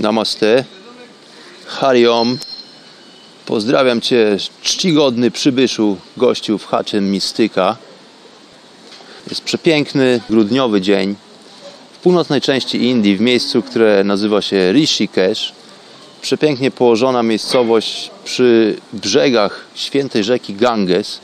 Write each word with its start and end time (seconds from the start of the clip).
Namaste. 0.00 0.64
Hariom. 1.66 2.38
Pozdrawiam 3.46 4.00
Cię, 4.00 4.36
czcigodny 4.62 5.30
przybyszu, 5.30 5.96
gościu 6.16 6.58
w 6.58 6.66
chacie 6.66 7.00
Mistyka. 7.00 7.76
Jest 9.28 9.42
przepiękny, 9.42 10.20
grudniowy 10.30 10.80
dzień 10.80 11.14
w 11.92 11.98
północnej 11.98 12.40
części 12.40 12.84
Indii, 12.84 13.16
w 13.16 13.20
miejscu, 13.20 13.62
które 13.62 14.04
nazywa 14.04 14.42
się 14.42 14.72
Rishikesh. 14.72 15.52
Przepięknie 16.22 16.70
położona 16.70 17.22
miejscowość 17.22 18.10
przy 18.24 18.76
brzegach 18.92 19.64
świętej 19.74 20.24
rzeki 20.24 20.54
Ganges. 20.54 21.20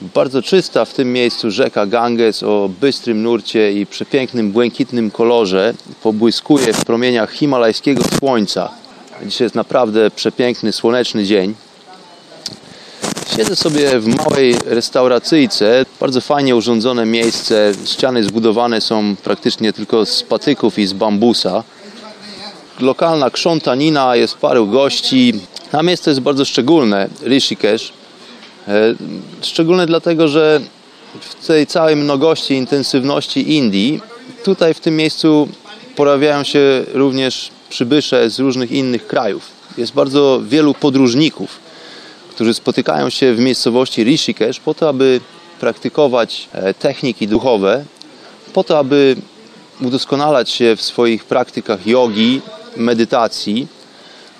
Bardzo 0.00 0.42
czysta 0.42 0.84
w 0.84 0.94
tym 0.94 1.12
miejscu 1.12 1.50
rzeka 1.50 1.86
Ganges 1.86 2.42
o 2.42 2.70
bystrym 2.80 3.22
nurcie 3.22 3.72
i 3.72 3.86
przepięknym 3.86 4.52
błękitnym 4.52 5.10
kolorze 5.10 5.74
pobłyskuje 6.02 6.72
w 6.72 6.84
promieniach 6.84 7.32
himalajskiego 7.32 8.02
słońca. 8.18 8.70
Dzisiaj 9.26 9.44
jest 9.44 9.54
naprawdę 9.54 10.10
przepiękny, 10.10 10.72
słoneczny 10.72 11.24
dzień. 11.24 11.54
Siedzę 13.36 13.56
sobie 13.56 14.00
w 14.00 14.06
małej 14.06 14.56
restauracyjce, 14.66 15.86
bardzo 16.00 16.20
fajnie 16.20 16.56
urządzone 16.56 17.06
miejsce. 17.06 17.72
Ściany 17.84 18.24
zbudowane 18.24 18.80
są 18.80 19.16
praktycznie 19.24 19.72
tylko 19.72 20.06
z 20.06 20.22
patyków 20.22 20.78
i 20.78 20.86
z 20.86 20.92
bambusa. 20.92 21.62
Lokalna 22.80 23.30
krzątanina, 23.30 24.16
jest 24.16 24.34
paru 24.34 24.66
gości. 24.66 25.34
A 25.72 25.82
miejsce 25.82 26.10
jest 26.10 26.20
bardzo 26.20 26.44
szczególne, 26.44 27.08
Rishikesh. 27.22 27.99
E, 28.68 28.94
Szczególne 29.42 29.86
dlatego, 29.86 30.28
że 30.28 30.60
w 31.20 31.46
tej 31.46 31.66
całej 31.66 31.96
mnogości, 31.96 32.54
intensywności 32.54 33.56
Indii, 33.56 34.00
tutaj 34.44 34.74
w 34.74 34.80
tym 34.80 34.96
miejscu 34.96 35.48
pojawiają 35.96 36.44
się 36.44 36.84
również 36.94 37.50
przybysze 37.68 38.30
z 38.30 38.38
różnych 38.38 38.72
innych 38.72 39.06
krajów. 39.06 39.42
Jest 39.78 39.92
bardzo 39.92 40.40
wielu 40.44 40.74
podróżników, 40.74 41.58
którzy 42.30 42.54
spotykają 42.54 43.10
się 43.10 43.34
w 43.34 43.38
miejscowości 43.38 44.04
Rishikesh 44.04 44.60
po 44.60 44.74
to, 44.74 44.88
aby 44.88 45.20
praktykować 45.60 46.48
e, 46.52 46.74
techniki 46.74 47.28
duchowe, 47.28 47.84
po 48.52 48.64
to, 48.64 48.78
aby 48.78 49.16
udoskonalać 49.80 50.50
się 50.50 50.76
w 50.76 50.82
swoich 50.82 51.24
praktykach 51.24 51.86
jogi, 51.86 52.40
medytacji. 52.76 53.66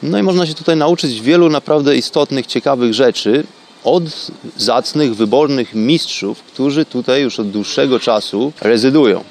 No 0.03 0.19
i 0.19 0.23
można 0.23 0.47
się 0.47 0.55
tutaj 0.55 0.77
nauczyć 0.77 1.21
wielu 1.21 1.49
naprawdę 1.49 1.97
istotnych, 1.97 2.47
ciekawych 2.47 2.95
rzeczy 2.95 3.45
od 3.85 4.05
zacnych, 4.57 5.17
wybornych 5.17 5.75
mistrzów, 5.75 6.43
którzy 6.43 6.85
tutaj 6.85 7.23
już 7.23 7.41
od 7.41 7.51
dłuższego 7.51 8.01
czasu 8.01 8.53
rezydują. 8.61 9.25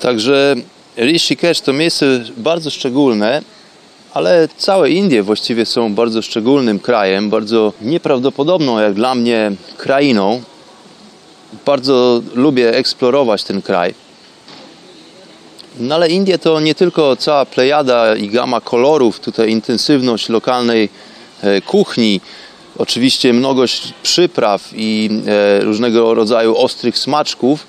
Także 0.00 0.54
Rishikesh 0.96 1.60
to 1.60 1.72
miejsce 1.72 2.24
bardzo 2.36 2.70
szczególne, 2.70 3.42
ale 4.14 4.48
całe 4.56 4.90
Indie 4.90 5.22
właściwie 5.22 5.66
są 5.66 5.94
bardzo 5.94 6.22
szczególnym 6.22 6.78
krajem, 6.78 7.30
bardzo 7.30 7.72
nieprawdopodobną 7.80 8.78
jak 8.78 8.94
dla 8.94 9.14
mnie 9.14 9.52
krainą. 9.76 10.42
Bardzo 11.66 12.22
lubię 12.34 12.76
eksplorować 12.76 13.44
ten 13.44 13.62
kraj. 13.62 13.94
No 15.78 15.94
ale 15.94 16.08
Indie 16.08 16.38
to 16.38 16.60
nie 16.60 16.74
tylko 16.74 17.16
cała 17.16 17.46
plejada 17.46 18.16
i 18.16 18.28
gama 18.28 18.60
kolorów, 18.60 19.20
tutaj 19.20 19.50
intensywność 19.50 20.28
lokalnej 20.28 20.88
kuchni, 21.66 22.20
oczywiście 22.78 23.32
mnogość 23.32 23.92
przypraw 24.02 24.68
i 24.76 25.10
e, 25.26 25.60
różnego 25.64 26.14
rodzaju 26.14 26.56
ostrych 26.56 26.98
smaczków. 26.98 27.66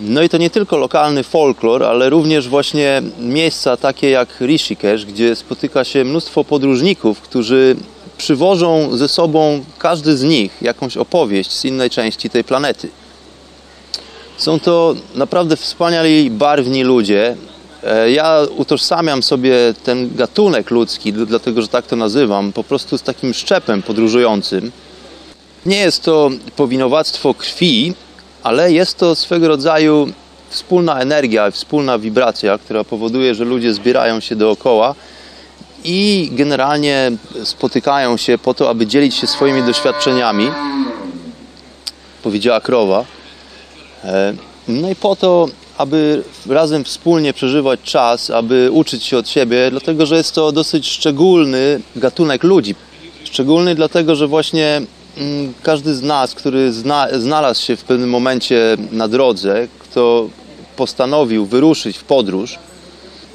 No 0.00 0.22
i 0.22 0.28
to 0.28 0.38
nie 0.38 0.50
tylko 0.50 0.76
lokalny 0.76 1.22
folklor, 1.22 1.84
ale 1.84 2.10
również 2.10 2.48
właśnie 2.48 3.02
miejsca 3.18 3.76
takie 3.76 4.10
jak 4.10 4.28
Rishikesh, 4.40 5.04
gdzie 5.04 5.36
spotyka 5.36 5.84
się 5.84 6.04
mnóstwo 6.04 6.44
podróżników, 6.44 7.20
którzy 7.20 7.76
przywożą 8.18 8.96
ze 8.96 9.08
sobą 9.08 9.64
każdy 9.78 10.16
z 10.16 10.22
nich 10.22 10.62
jakąś 10.62 10.96
opowieść 10.96 11.52
z 11.52 11.64
innej 11.64 11.90
części 11.90 12.30
tej 12.30 12.44
planety. 12.44 12.88
Są 14.36 14.60
to 14.60 14.94
naprawdę 15.14 15.56
wspaniali, 15.56 16.30
barwni 16.30 16.82
ludzie. 16.82 17.36
E, 17.86 18.10
Ja 18.10 18.38
utożsamiam 18.56 19.22
sobie 19.22 19.54
ten 19.84 20.16
gatunek 20.16 20.70
ludzki, 20.70 21.12
dlatego 21.12 21.62
że 21.62 21.68
tak 21.68 21.86
to 21.86 21.96
nazywam, 21.96 22.52
po 22.52 22.64
prostu 22.64 22.98
z 22.98 23.02
takim 23.02 23.34
szczepem 23.34 23.82
podróżującym. 23.82 24.72
Nie 25.66 25.76
jest 25.76 26.02
to 26.02 26.30
powinowactwo 26.56 27.34
krwi, 27.34 27.94
ale 28.42 28.72
jest 28.72 28.98
to 28.98 29.14
swego 29.14 29.48
rodzaju 29.48 30.08
wspólna 30.48 31.00
energia, 31.00 31.50
wspólna 31.50 31.98
wibracja, 31.98 32.58
która 32.58 32.84
powoduje, 32.84 33.34
że 33.34 33.44
ludzie 33.44 33.74
zbierają 33.74 34.20
się 34.20 34.36
dookoła 34.36 34.94
i 35.84 36.30
generalnie 36.32 37.12
spotykają 37.44 38.16
się 38.16 38.38
po 38.38 38.54
to, 38.54 38.70
aby 38.70 38.86
dzielić 38.86 39.14
się 39.14 39.26
swoimi 39.26 39.62
doświadczeniami, 39.62 40.50
powiedziała 42.22 42.60
krowa. 42.60 43.04
E, 44.04 44.34
No 44.68 44.90
i 44.90 44.94
po 44.96 45.16
to, 45.16 45.48
aby 45.78 46.22
razem 46.48 46.84
wspólnie 46.84 47.32
przeżywać 47.32 47.80
czas, 47.82 48.30
aby 48.30 48.70
uczyć 48.72 49.04
się 49.04 49.18
od 49.18 49.28
siebie, 49.28 49.70
dlatego 49.70 50.06
że 50.06 50.16
jest 50.16 50.34
to 50.34 50.52
dosyć 50.52 50.88
szczególny 50.88 51.80
gatunek 51.96 52.44
ludzi. 52.44 52.74
Szczególny 53.24 53.74
dlatego, 53.74 54.16
że 54.16 54.26
właśnie 54.28 54.82
mm, 55.18 55.54
każdy 55.62 55.94
z 55.94 56.02
nas, 56.02 56.34
który 56.34 56.72
zna, 56.72 57.08
znalazł 57.18 57.62
się 57.62 57.76
w 57.76 57.84
pewnym 57.84 58.10
momencie 58.10 58.76
na 58.92 59.08
drodze, 59.08 59.68
kto 59.78 60.28
postanowił 60.76 61.46
wyruszyć 61.46 61.98
w 61.98 62.04
podróż, 62.04 62.58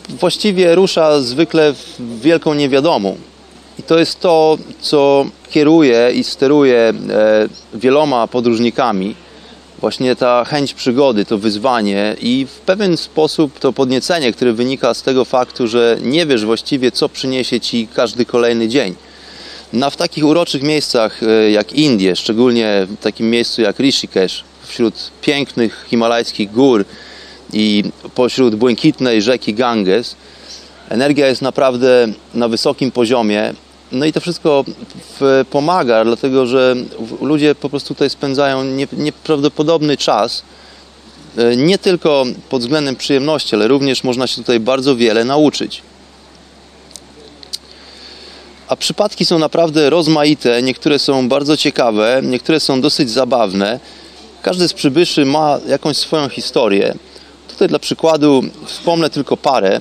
właściwie 0.10 0.76
rusza 0.76 1.22
zwykle 1.22 1.74
w 1.74 2.22
wielką 2.22 2.54
niewiadomą. 2.54 3.18
I 3.80 3.84
to 3.84 4.00
jest 4.00 4.20
to, 4.20 4.58
co 4.82 5.26
kieruje 5.50 6.12
i 6.16 6.24
steruje 6.24 6.78
e, 6.78 6.94
wieloma 7.74 8.28
podróżnikami. 8.28 9.16
Właśnie 9.82 10.16
ta 10.16 10.46
chęć 10.46 10.74
przygody, 10.74 11.26
to 11.26 11.38
wyzwanie 11.38 12.16
i 12.22 12.46
w 12.50 12.60
pewien 12.60 12.98
sposób 12.98 13.60
to 13.60 13.74
podniecenie, 13.74 14.34
które 14.34 14.54
wynika 14.54 14.94
z 14.94 15.04
tego 15.04 15.26
faktu, 15.26 15.68
że 15.68 15.98
nie 16.02 16.26
wiesz 16.26 16.46
właściwie, 16.46 16.92
co 16.92 17.10
przyniesie 17.10 17.60
ci 17.60 17.88
każdy 17.94 18.26
kolejny 18.26 18.68
dzień. 18.68 18.96
No, 19.74 19.90
w 19.90 19.98
takich 19.98 20.26
uroczych 20.26 20.64
miejscach 20.64 21.24
e, 21.24 21.52
jak 21.52 21.74
Indie, 21.74 22.16
szczególnie 22.16 22.88
w 22.90 22.98
takim 22.98 23.30
miejscu 23.30 23.62
jak 23.62 23.80
Rishikesh, 23.80 24.44
wśród 24.68 24.94
pięknych 25.22 25.86
himalajskich 25.90 26.52
gór 26.52 26.86
i 27.54 27.84
pośród 28.16 28.56
błękitnej 28.56 29.22
rzeki 29.22 29.54
Ganges, 29.54 30.16
energia 30.90 31.28
jest 31.28 31.42
naprawdę 31.42 32.08
na 32.34 32.48
wysokim 32.48 32.92
poziomie. 32.92 33.54
No 33.92 34.06
i 34.06 34.14
to 34.14 34.20
wszystko 34.22 34.66
pomaga, 35.50 36.04
dlatego 36.06 36.48
że 36.48 36.76
ludzie 37.22 37.56
po 37.56 37.70
prostu 37.70 37.94
tutaj 37.96 38.10
spędzają 38.10 38.64
nie- 38.64 38.88
nieprawdopodobny 38.94 39.98
czas. 39.98 40.44
E, 41.38 41.56
Nie 41.56 41.78
tylko 41.78 42.26
pod 42.50 42.62
względem 42.62 42.96
przyjemności, 42.96 43.56
ale 43.56 43.68
również 43.68 44.04
można 44.04 44.28
się 44.28 44.36
tutaj 44.36 44.60
bardzo 44.60 44.96
wiele 44.96 45.26
nauczyć. 45.26 45.82
A 48.68 48.76
przypadki 48.76 49.26
są 49.26 49.40
naprawdę 49.40 49.90
rozmaite, 49.90 50.62
niektóre 50.62 51.00
są 51.00 51.30
bardzo 51.30 51.58
ciekawe, 51.58 52.22
niektóre 52.24 52.60
są 52.60 52.82
dosyć 52.82 53.10
zabawne. 53.12 53.80
Każdy 54.42 54.68
z 54.68 54.74
przybyszy 54.74 55.26
ma 55.26 55.60
jakąś 55.68 55.98
swoją 55.98 56.30
historię. 56.30 56.94
Tutaj 57.48 57.68
dla 57.68 57.80
przykładu 57.80 58.44
wspomnę 58.66 59.10
tylko 59.10 59.38
parę. 59.38 59.80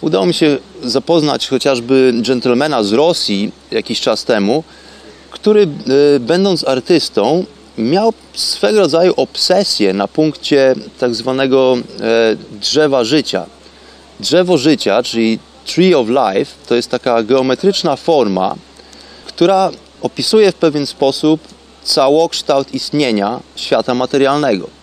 Udało 0.00 0.26
mi 0.26 0.34
się 0.34 0.58
zapoznać 0.84 1.48
chociażby 1.48 2.12
dżentelmena 2.22 2.82
z 2.82 2.92
Rosji 2.92 3.52
jakiś 3.70 4.00
czas 4.00 4.24
temu, 4.24 4.64
który 5.30 5.62
e, 5.62 6.20
będąc 6.20 6.68
artystą 6.68 7.44
miał 7.78 8.12
swego 8.34 8.80
rodzaju 8.80 9.14
obsesję 9.16 9.92
na 9.92 10.08
punkcie 10.08 10.74
tak 10.98 11.14
zwanego 11.14 11.76
e, 12.00 12.36
drzewa 12.60 13.04
życia. 13.04 13.46
Drzewo 14.20 14.58
życia, 14.58 15.02
czyli 15.02 15.38
Tree 15.66 15.94
of 15.94 16.08
Life, 16.08 16.52
to 16.68 16.74
jest 16.74 16.90
taka 16.90 17.22
geometryczna 17.22 17.96
forma, 17.96 18.54
która 19.26 19.70
opisuje 20.02 20.52
w 20.52 20.54
pewien 20.54 20.86
sposób 20.86 21.40
całokształt 21.84 22.74
istnienia 22.74 23.40
świata 23.56 23.94
materialnego. 23.94 24.77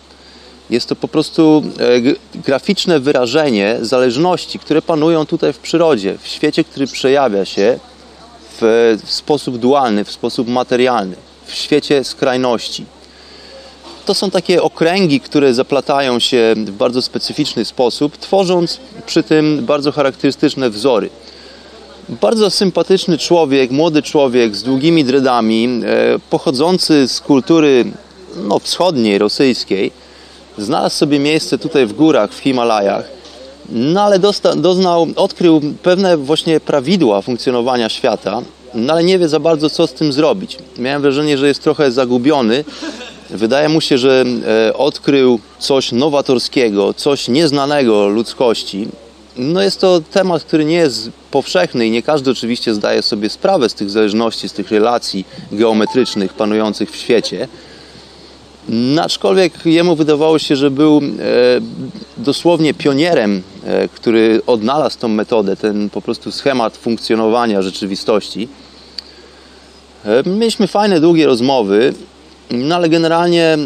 Jest 0.69 0.89
to 0.89 0.95
po 0.95 1.07
prostu 1.07 1.63
e, 1.79 2.39
graficzne 2.39 2.99
wyrażenie 2.99 3.77
zależności, 3.81 4.59
które 4.59 4.81
panują 4.81 5.25
tutaj 5.25 5.53
w 5.53 5.59
przyrodzie, 5.59 6.17
w 6.21 6.27
świecie, 6.27 6.63
który 6.63 6.87
przejawia 6.87 7.45
się 7.45 7.79
w 8.61 8.97
sposób 9.05 9.57
dualny, 9.57 10.03
w 10.03 10.11
sposób 10.11 10.47
materialny, 10.47 11.15
w 11.45 11.53
świecie 11.53 12.03
skrajności. 12.03 12.85
To 14.05 14.13
są 14.13 14.31
takie 14.31 14.63
okręgi, 14.63 15.19
które 15.19 15.53
zaplatają 15.53 16.19
się 16.19 16.53
w 16.57 16.71
bardzo 16.71 17.01
specyficzny 17.01 17.65
sposób, 17.65 18.17
tworząc 18.17 18.79
przy 19.05 19.23
tym 19.23 19.65
bardzo 19.65 19.91
charakterystyczne 19.91 20.69
wzory. 20.69 21.09
Bardzo 22.09 22.49
sympatyczny 22.49 23.17
człowiek, 23.17 23.71
młody 23.71 24.01
człowiek 24.01 24.55
z 24.55 24.63
długimi 24.63 25.03
dredami, 25.03 25.81
e, 25.85 26.19
pochodzący 26.29 27.07
z 27.07 27.21
kultury 27.21 27.85
no, 28.35 28.59
wschodniej, 28.59 29.17
rosyjskiej, 29.17 29.91
znalazł 30.57 30.95
sobie 30.95 31.19
miejsce 31.19 31.57
tutaj 31.57 31.85
w 31.85 31.93
górach, 31.93 32.33
w 32.33 32.39
Himalajach, 32.39 33.05
no 33.69 34.01
ale 34.01 34.19
doznał, 34.55 35.07
odkrył 35.15 35.61
pewne 35.83 36.17
właśnie 36.17 36.59
prawidła 36.59 37.21
funkcjonowania 37.21 37.89
świata, 37.89 38.41
no 38.73 38.93
ale 38.93 39.03
nie 39.03 39.19
wie 39.19 39.27
za 39.27 39.39
bardzo, 39.39 39.69
co 39.69 39.87
z 39.87 39.93
tym 39.93 40.13
zrobić. 40.13 40.57
Miałem 40.77 41.01
wrażenie, 41.01 41.37
że 41.37 41.47
jest 41.47 41.63
trochę 41.63 41.91
zagubiony. 41.91 42.63
Wydaje 43.29 43.69
mu 43.69 43.81
się, 43.81 43.97
że 43.97 44.25
e, 44.67 44.73
odkrył 44.73 45.39
coś 45.59 45.91
nowatorskiego, 45.91 46.93
coś 46.93 47.27
nieznanego 47.27 48.07
ludzkości. 48.07 48.87
No 49.37 49.61
jest 49.61 49.81
to 49.81 50.01
temat, 50.11 50.43
który 50.43 50.65
nie 50.65 50.75
jest 50.75 51.09
powszechny 51.31 51.87
i 51.87 51.91
nie 51.91 52.03
każdy 52.03 52.31
oczywiście 52.31 52.73
zdaje 52.73 53.01
sobie 53.01 53.29
sprawę 53.29 53.69
z 53.69 53.73
tych 53.73 53.89
zależności, 53.89 54.49
z 54.49 54.53
tych 54.53 54.71
relacji 54.71 55.25
geometrycznych 55.51 56.33
panujących 56.33 56.91
w 56.91 56.95
świecie. 56.95 57.47
Aczkolwiek 59.01 59.65
jemu 59.65 59.95
wydawało 59.95 60.39
się, 60.39 60.55
że 60.55 60.71
był 60.71 60.97
e, 60.97 61.01
dosłownie 62.17 62.73
pionierem, 62.73 63.41
e, 63.65 63.87
który 63.87 64.41
odnalazł 64.47 64.99
tą 64.99 65.07
metodę, 65.07 65.55
ten 65.55 65.89
po 65.89 66.01
prostu 66.01 66.31
schemat 66.31 66.77
funkcjonowania 66.77 67.61
rzeczywistości. 67.61 68.47
E, 70.05 70.29
mieliśmy 70.29 70.67
fajne, 70.67 70.99
długie 70.99 71.25
rozmowy, 71.25 71.93
no 72.51 72.75
ale 72.75 72.89
generalnie 72.89 73.57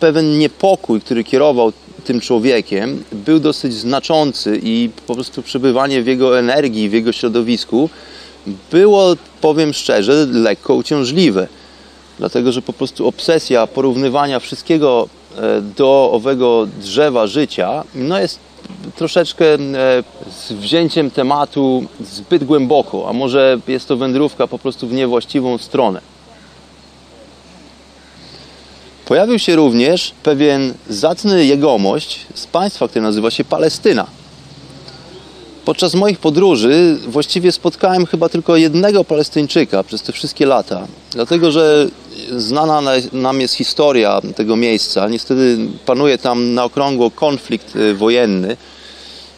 pewien 0.00 0.38
niepokój, 0.38 1.00
który 1.00 1.24
kierował 1.24 1.72
tym 2.04 2.20
człowiekiem, 2.20 3.04
był 3.12 3.38
dosyć 3.38 3.74
znaczący 3.74 4.60
i 4.62 4.90
po 5.06 5.14
prostu 5.14 5.42
przebywanie 5.42 6.02
w 6.02 6.06
jego 6.06 6.38
energii, 6.38 6.88
w 6.88 6.92
jego 6.92 7.12
środowisku 7.12 7.90
było, 8.70 9.16
powiem 9.40 9.72
szczerze, 9.72 10.26
lekko 10.32 10.74
uciążliwe 10.74 11.48
dlatego 12.18 12.52
że 12.52 12.62
po 12.62 12.72
prostu 12.72 13.08
obsesja 13.08 13.66
porównywania 13.66 14.40
wszystkiego 14.40 15.08
e, 15.36 15.60
do 15.60 16.10
owego 16.12 16.66
drzewa 16.80 17.26
życia 17.26 17.84
no 17.94 18.20
jest 18.20 18.38
troszeczkę 18.96 19.54
e, 19.54 19.58
z 20.30 20.52
wzięciem 20.52 21.10
tematu 21.10 21.84
zbyt 22.00 22.44
głęboko, 22.44 23.08
a 23.08 23.12
może 23.12 23.58
jest 23.68 23.88
to 23.88 23.96
wędrówka 23.96 24.46
po 24.46 24.58
prostu 24.58 24.88
w 24.88 24.92
niewłaściwą 24.92 25.58
stronę. 25.58 26.00
Pojawił 29.06 29.38
się 29.38 29.56
również 29.56 30.12
pewien 30.22 30.74
zacny 30.88 31.44
jegomość 31.44 32.26
z 32.34 32.46
państwa, 32.46 32.88
które 32.88 33.02
nazywa 33.02 33.30
się 33.30 33.44
Palestyna. 33.44 34.06
Podczas 35.64 35.94
moich 35.94 36.18
podróży 36.18 36.98
właściwie 37.08 37.52
spotkałem 37.52 38.06
chyba 38.06 38.28
tylko 38.28 38.56
jednego 38.56 39.04
Palestyńczyka 39.04 39.82
przez 39.82 40.02
te 40.02 40.12
wszystkie 40.12 40.46
lata, 40.46 40.86
dlatego 41.10 41.50
że 41.50 41.88
znana 42.36 42.82
nam 43.12 43.40
jest 43.40 43.54
historia 43.54 44.20
tego 44.36 44.56
miejsca. 44.56 45.08
Niestety 45.08 45.58
panuje 45.86 46.18
tam 46.18 46.54
na 46.54 46.64
okrągło 46.64 47.10
konflikt 47.10 47.76
y, 47.76 47.94
wojenny. 47.94 48.56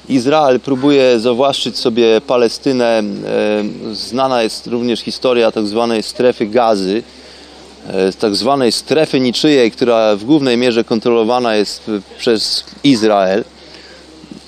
Izrael 0.08 0.60
próbuje 0.60 1.20
zawłaszczyć 1.20 1.78
sobie 1.78 2.20
Palestynę. 2.20 3.02
Y, 3.90 3.94
znana 3.94 4.42
jest 4.42 4.66
również 4.66 5.00
historia 5.00 5.52
tak 5.52 5.66
zwanej 5.66 6.02
strefy 6.02 6.46
gazy, 6.46 7.02
y, 8.10 8.12
tak 8.12 8.36
zwanej 8.36 8.72
strefy 8.72 9.20
niczyjej, 9.20 9.70
która 9.70 10.16
w 10.16 10.24
głównej 10.24 10.56
mierze 10.56 10.84
kontrolowana 10.84 11.54
jest 11.56 11.90
przez 12.18 12.64
Izrael. 12.84 13.44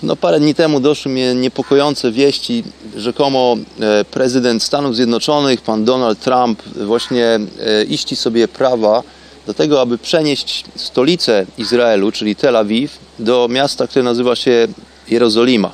No, 0.03 0.17
parę 0.17 0.41
dni 0.41 0.55
temu 0.55 0.81
doszły 0.81 1.13
mnie 1.13 1.35
niepokojące 1.35 2.13
wieści. 2.13 2.65
Rzekomo 2.97 3.57
e, 3.81 4.05
prezydent 4.05 4.63
Stanów 4.63 4.97
Zjednoczonych, 4.97 5.61
pan 5.61 5.85
Donald 5.85 6.21
Trump, 6.21 6.63
właśnie 6.63 7.27
e, 7.27 7.85
iści 7.85 8.17
sobie 8.17 8.49
prawa 8.49 9.03
do 9.47 9.55
tego, 9.55 9.81
aby 9.81 9.99
przenieść 9.99 10.65
stolicę 10.77 11.47
Izraelu, 11.59 12.13
czyli 12.13 12.37
Tel 12.37 12.57
Awiw, 12.57 12.99
do 13.19 13.49
miasta, 13.51 13.87
które 13.87 14.03
nazywa 14.03 14.37
się 14.37 14.69
Jerozolima. 15.11 15.73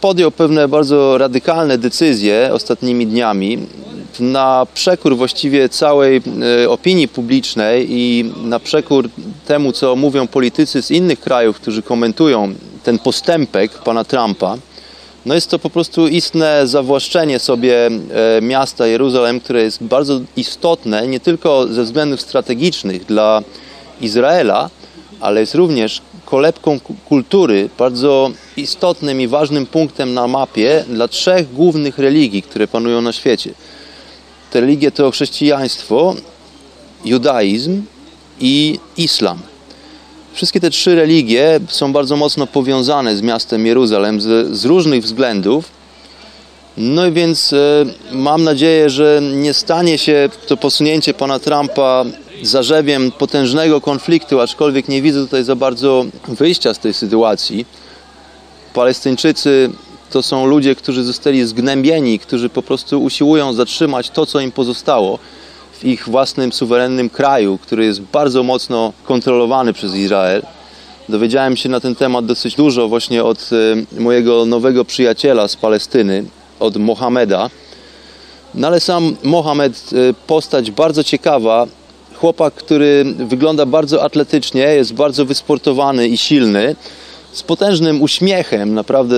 Podjął 0.00 0.30
pewne 0.30 0.68
bardzo 0.68 1.18
radykalne 1.18 1.78
decyzje 1.78 2.50
ostatnimi 2.52 3.06
dniami 3.06 3.58
na 4.20 4.66
przekór 4.74 5.16
właściwie 5.16 5.68
całej 5.68 6.22
e, 6.62 6.70
opinii 6.70 7.08
publicznej 7.08 7.86
i 7.90 8.32
na 8.44 8.60
przekór 8.60 9.08
temu, 9.46 9.72
co 9.72 9.96
mówią 9.96 10.26
politycy 10.26 10.82
z 10.82 10.90
innych 10.90 11.20
krajów, 11.20 11.56
którzy 11.56 11.82
komentują 11.82 12.54
ten 12.84 12.98
postępek 12.98 13.78
pana 13.78 14.04
Trumpa, 14.04 14.56
no 15.26 15.34
jest 15.34 15.50
to 15.50 15.58
po 15.58 15.70
prostu 15.70 16.08
istne 16.08 16.66
zawłaszczenie 16.66 17.38
sobie 17.38 17.86
e, 17.86 17.90
miasta 18.42 18.86
Jeruzalem, 18.86 19.40
które 19.40 19.62
jest 19.62 19.84
bardzo 19.84 20.20
istotne 20.36 21.06
nie 21.06 21.20
tylko 21.20 21.66
ze 21.66 21.84
względów 21.84 22.20
strategicznych 22.20 23.04
dla 23.04 23.42
Izraela, 24.00 24.70
ale 25.20 25.40
jest 25.40 25.54
również 25.54 26.02
kolebką 26.24 26.80
kultury, 27.04 27.68
bardzo 27.78 28.30
istotnym 28.56 29.20
i 29.20 29.28
ważnym 29.28 29.66
punktem 29.66 30.14
na 30.14 30.28
mapie 30.28 30.84
dla 30.88 31.08
trzech 31.08 31.52
głównych 31.52 31.98
religii, 31.98 32.42
które 32.42 32.68
panują 32.68 33.00
na 33.00 33.12
świecie. 33.12 33.50
Te 34.54 34.60
religie 34.60 34.90
to 34.90 35.10
chrześcijaństwo, 35.10 36.14
judaizm 37.04 37.82
i 38.40 38.78
islam. 38.96 39.38
Wszystkie 40.32 40.60
te 40.60 40.70
trzy 40.70 40.94
religie 40.94 41.60
są 41.68 41.92
bardzo 41.92 42.16
mocno 42.16 42.46
powiązane 42.46 43.16
z 43.16 43.22
miastem 43.22 43.66
Jeruzalem 43.66 44.20
z, 44.20 44.56
z 44.56 44.64
różnych 44.64 45.02
względów. 45.02 45.64
No 46.76 47.06
i 47.06 47.12
więc 47.12 47.52
e, 47.52 47.84
mam 48.12 48.44
nadzieję, 48.44 48.90
że 48.90 49.20
nie 49.32 49.54
stanie 49.54 49.98
się 49.98 50.28
to 50.46 50.56
posunięcie 50.56 51.14
pana 51.14 51.38
Trumpa 51.38 52.04
zarzewiem 52.42 53.12
potężnego 53.12 53.80
konfliktu, 53.80 54.40
aczkolwiek 54.40 54.88
nie 54.88 55.02
widzę 55.02 55.20
tutaj 55.20 55.44
za 55.44 55.56
bardzo 55.56 56.06
wyjścia 56.28 56.74
z 56.74 56.78
tej 56.78 56.94
sytuacji. 56.94 57.66
Palestyńczycy 58.74 59.70
to 60.14 60.22
są 60.22 60.46
ludzie, 60.46 60.74
którzy 60.74 61.04
zostali 61.04 61.46
zgnębieni, 61.46 62.18
którzy 62.18 62.48
po 62.48 62.62
prostu 62.62 63.02
usiłują 63.02 63.52
zatrzymać 63.52 64.10
to, 64.10 64.26
co 64.26 64.40
im 64.40 64.52
pozostało 64.52 65.18
w 65.72 65.84
ich 65.84 66.08
własnym 66.08 66.52
suwerennym 66.52 67.10
kraju, 67.10 67.58
który 67.62 67.84
jest 67.84 68.00
bardzo 68.00 68.42
mocno 68.42 68.92
kontrolowany 69.04 69.72
przez 69.72 69.94
Izrael. 69.94 70.42
Dowiedziałem 71.08 71.56
się 71.56 71.68
na 71.68 71.80
ten 71.80 71.94
temat 71.94 72.26
dosyć 72.26 72.54
dużo 72.54 72.88
właśnie 72.88 73.24
od 73.24 73.50
e, 73.96 74.00
mojego 74.00 74.46
nowego 74.46 74.84
przyjaciela 74.84 75.48
z 75.48 75.56
Palestyny, 75.56 76.24
od 76.60 76.76
Mohameda. 76.76 77.50
No 78.54 78.66
ale 78.66 78.80
sam 78.80 79.16
Mohamed, 79.22 79.90
e, 79.92 80.14
postać 80.26 80.70
bardzo 80.70 81.04
ciekawa, 81.04 81.66
chłopak, 82.14 82.54
który 82.54 83.04
wygląda 83.04 83.66
bardzo 83.66 84.02
atletycznie, 84.02 84.60
jest 84.60 84.94
bardzo 84.94 85.24
wysportowany 85.24 86.08
i 86.08 86.18
silny 86.18 86.76
z 87.34 87.42
potężnym 87.42 88.02
uśmiechem. 88.02 88.74
Naprawdę 88.74 89.16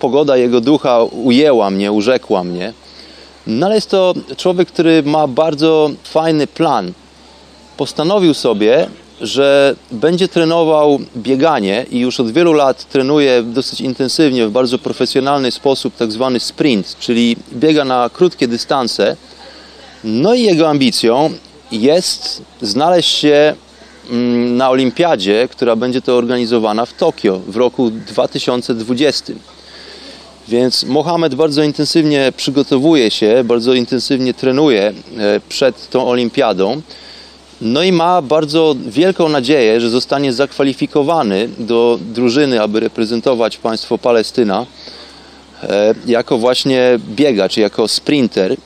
pogoda 0.00 0.36
jego 0.36 0.60
ducha 0.60 1.02
ujęła 1.02 1.70
mnie, 1.70 1.92
urzekła 1.92 2.44
mnie. 2.44 2.72
No 3.46 3.66
ale 3.66 3.74
jest 3.74 3.90
to 3.90 4.14
człowiek, 4.36 4.68
który 4.68 5.02
ma 5.02 5.26
bardzo 5.26 5.90
fajny 6.04 6.46
plan. 6.46 6.92
Postanowił 7.76 8.34
sobie, 8.34 8.86
że 9.20 9.76
będzie 9.92 10.28
trenował 10.28 10.98
bieganie 11.16 11.86
i 11.90 11.98
już 11.98 12.20
od 12.20 12.30
wielu 12.30 12.52
lat 12.52 12.88
trenuje 12.88 13.42
dosyć 13.42 13.80
intensywnie, 13.80 14.46
w 14.46 14.50
bardzo 14.50 14.78
profesjonalny 14.78 15.50
sposób, 15.50 15.96
tak 15.96 16.12
zwany 16.12 16.40
sprint, 16.40 16.96
czyli 16.98 17.36
biega 17.52 17.84
na 17.84 18.10
krótkie 18.12 18.48
dystanse. 18.48 19.16
No 20.04 20.34
i 20.34 20.42
jego 20.42 20.68
ambicją 20.68 21.30
jest 21.72 22.42
znaleźć 22.62 23.10
się 23.10 23.54
na 24.48 24.70
olimpiadzie, 24.70 25.48
która 25.50 25.76
będzie 25.76 26.02
to 26.02 26.16
organizowana 26.16 26.86
w 26.86 26.92
Tokio 26.92 27.40
w 27.46 27.56
roku 27.56 27.90
2020. 27.90 29.32
Więc 30.48 30.84
Mohamed 30.84 31.34
bardzo 31.34 31.62
intensywnie 31.62 32.32
przygotowuje 32.36 33.10
się, 33.10 33.44
bardzo 33.44 33.74
intensywnie 33.74 34.34
trenuje 34.34 34.92
e, 35.18 35.40
przed 35.48 35.90
tą 35.90 36.08
olimpiadą. 36.08 36.82
No 37.60 37.82
i 37.82 37.92
ma 37.92 38.22
bardzo 38.22 38.74
wielką 38.86 39.28
nadzieję, 39.28 39.80
że 39.80 39.90
zostanie 39.90 40.32
zakwalifikowany 40.32 41.48
do 41.58 41.98
drużyny, 42.00 42.62
aby 42.62 42.80
reprezentować 42.80 43.56
państwo 43.56 43.98
Palestyna 43.98 44.66
e, 45.62 45.94
jako 46.06 46.38
właśnie 46.38 46.98
biegacz, 46.98 47.56
jako 47.56 47.88
sprinter. 47.88 48.56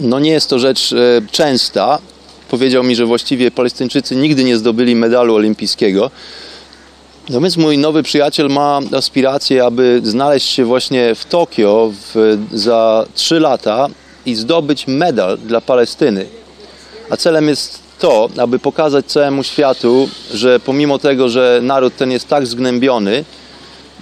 No 0.00 0.18
nie 0.18 0.30
jest 0.30 0.50
to 0.50 0.58
rzecz 0.58 0.92
e, 0.92 0.96
częsta. 1.30 1.98
Powiedział 2.50 2.84
mi, 2.84 2.96
że 2.96 3.06
właściwie 3.06 3.50
Palestyńczycy 3.50 4.16
nigdy 4.16 4.44
nie 4.44 4.56
zdobyli 4.56 4.96
medalu 4.96 5.34
olimpijskiego. 5.34 6.10
No 7.30 7.40
więc 7.40 7.56
mój 7.56 7.78
nowy 7.78 8.02
przyjaciel 8.02 8.48
ma 8.48 8.80
aspiracje, 8.96 9.64
aby 9.64 10.00
znaleźć 10.04 10.48
się 10.48 10.64
właśnie 10.64 11.14
w 11.14 11.24
Tokio 11.24 11.92
w, 12.14 12.38
za 12.52 13.06
3 13.14 13.40
lata 13.40 13.88
i 14.26 14.34
zdobyć 14.34 14.86
medal 14.86 15.38
dla 15.38 15.60
Palestyny. 15.60 16.26
A 17.10 17.16
celem 17.16 17.48
jest 17.48 17.78
to, 17.98 18.28
aby 18.38 18.58
pokazać 18.58 19.06
całemu 19.06 19.42
światu, 19.42 20.08
że 20.34 20.60
pomimo 20.60 20.98
tego, 20.98 21.28
że 21.28 21.60
naród 21.62 21.96
ten 21.96 22.10
jest 22.10 22.28
tak 22.28 22.46
zgnębiony, 22.46 23.24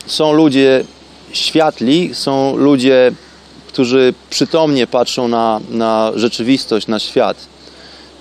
są 0.06 0.32
ludzie 0.32 0.84
światli, 1.32 2.10
są 2.14 2.56
ludzie, 2.56 3.12
którzy 3.68 4.14
przytomnie 4.30 4.86
patrzą 4.86 5.28
na, 5.28 5.60
na 5.70 6.12
rzeczywistość, 6.14 6.86
na 6.86 6.98
świat 6.98 7.55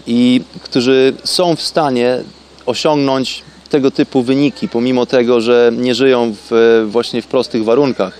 i 0.08 0.42
którzy 0.62 1.14
są 1.24 1.56
w 1.56 1.62
stanie 1.62 2.20
osiągnąć 2.66 3.44
tego 3.70 3.92
typu 3.92 4.24
wyniki, 4.24 4.70
pomimo 4.70 5.06
tego, 5.06 5.42
że 5.42 5.72
nie 5.78 5.96
żyją 5.96 6.36
w, 6.50 6.86
właśnie 6.92 7.22
w 7.22 7.28
prostych 7.28 7.64
warunkach. 7.64 8.20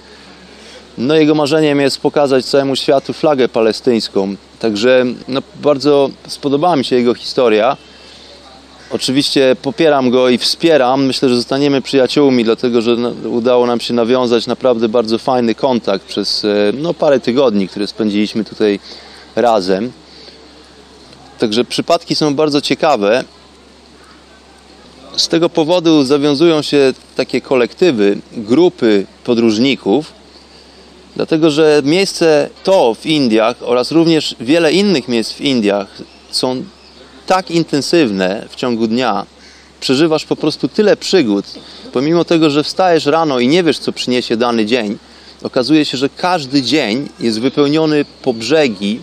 No 0.98 1.16
jego 1.16 1.36
marzeniem 1.36 1.82
jest 1.82 2.02
pokazać 2.02 2.46
całemu 2.46 2.76
światu 2.76 3.14
flagę 3.14 3.50
palestyńską. 3.50 4.36
Także 4.60 5.06
no, 5.28 5.42
bardzo 5.62 6.10
spodobała 6.28 6.76
mi 6.76 6.86
się 6.86 6.96
jego 6.96 7.14
historia. 7.14 7.78
Oczywiście 8.92 9.56
popieram 9.62 10.10
go 10.10 10.30
i 10.30 10.38
wspieram. 10.38 11.06
Myślę, 11.06 11.30
że 11.30 11.36
zostaniemy 11.36 11.82
przyjaciółmi, 11.82 12.44
dlatego 12.44 12.82
że 12.82 12.96
no, 12.96 13.30
udało 13.30 13.66
nam 13.66 13.80
się 13.80 13.94
nawiązać 13.94 14.48
naprawdę 14.48 14.90
bardzo 14.90 15.18
fajny 15.18 15.56
kontakt 15.56 16.06
przez 16.06 16.46
e, 16.46 16.48
no, 16.74 16.94
parę 16.94 17.20
tygodni, 17.20 17.68
które 17.68 17.88
spędziliśmy 17.88 18.44
tutaj 18.44 18.80
razem. 19.36 19.92
Także 21.40 21.66
przypadki 21.66 22.16
są 22.16 22.36
bardzo 22.36 22.62
ciekawe. 22.62 23.24
Z 25.18 25.28
tego 25.28 25.50
powodu 25.50 26.04
zawiązują 26.04 26.62
się 26.62 26.94
takie 27.16 27.42
kolektywy, 27.42 28.18
grupy 28.32 29.06
podróżników, 29.24 30.14
dlatego 31.16 31.52
że 31.52 31.82
miejsce 31.86 32.50
to 32.64 32.94
w 32.94 33.06
Indiach 33.06 33.56
oraz 33.62 33.92
również 33.92 34.36
wiele 34.40 34.74
innych 34.74 35.08
miejsc 35.08 35.34
w 35.34 35.42
Indiach 35.42 35.88
są 36.32 36.64
tak 37.28 37.52
intensywne 37.52 38.48
w 38.50 38.56
ciągu 38.56 38.88
dnia, 38.88 39.26
przeżywasz 39.80 40.26
po 40.26 40.36
prostu 40.36 40.68
tyle 40.68 40.98
przygód, 40.98 41.46
pomimo 41.94 42.26
tego, 42.26 42.50
że 42.50 42.64
wstajesz 42.64 43.06
rano 43.06 43.40
i 43.40 43.48
nie 43.48 43.64
wiesz, 43.64 43.80
co 43.80 43.92
przyniesie 43.92 44.38
dany 44.38 44.66
dzień, 44.66 44.98
okazuje 45.44 45.86
się, 45.86 45.98
że 45.98 46.10
każdy 46.10 46.62
dzień 46.62 47.10
jest 47.20 47.40
wypełniony 47.40 48.06
po 48.22 48.34
brzegi 48.34 49.00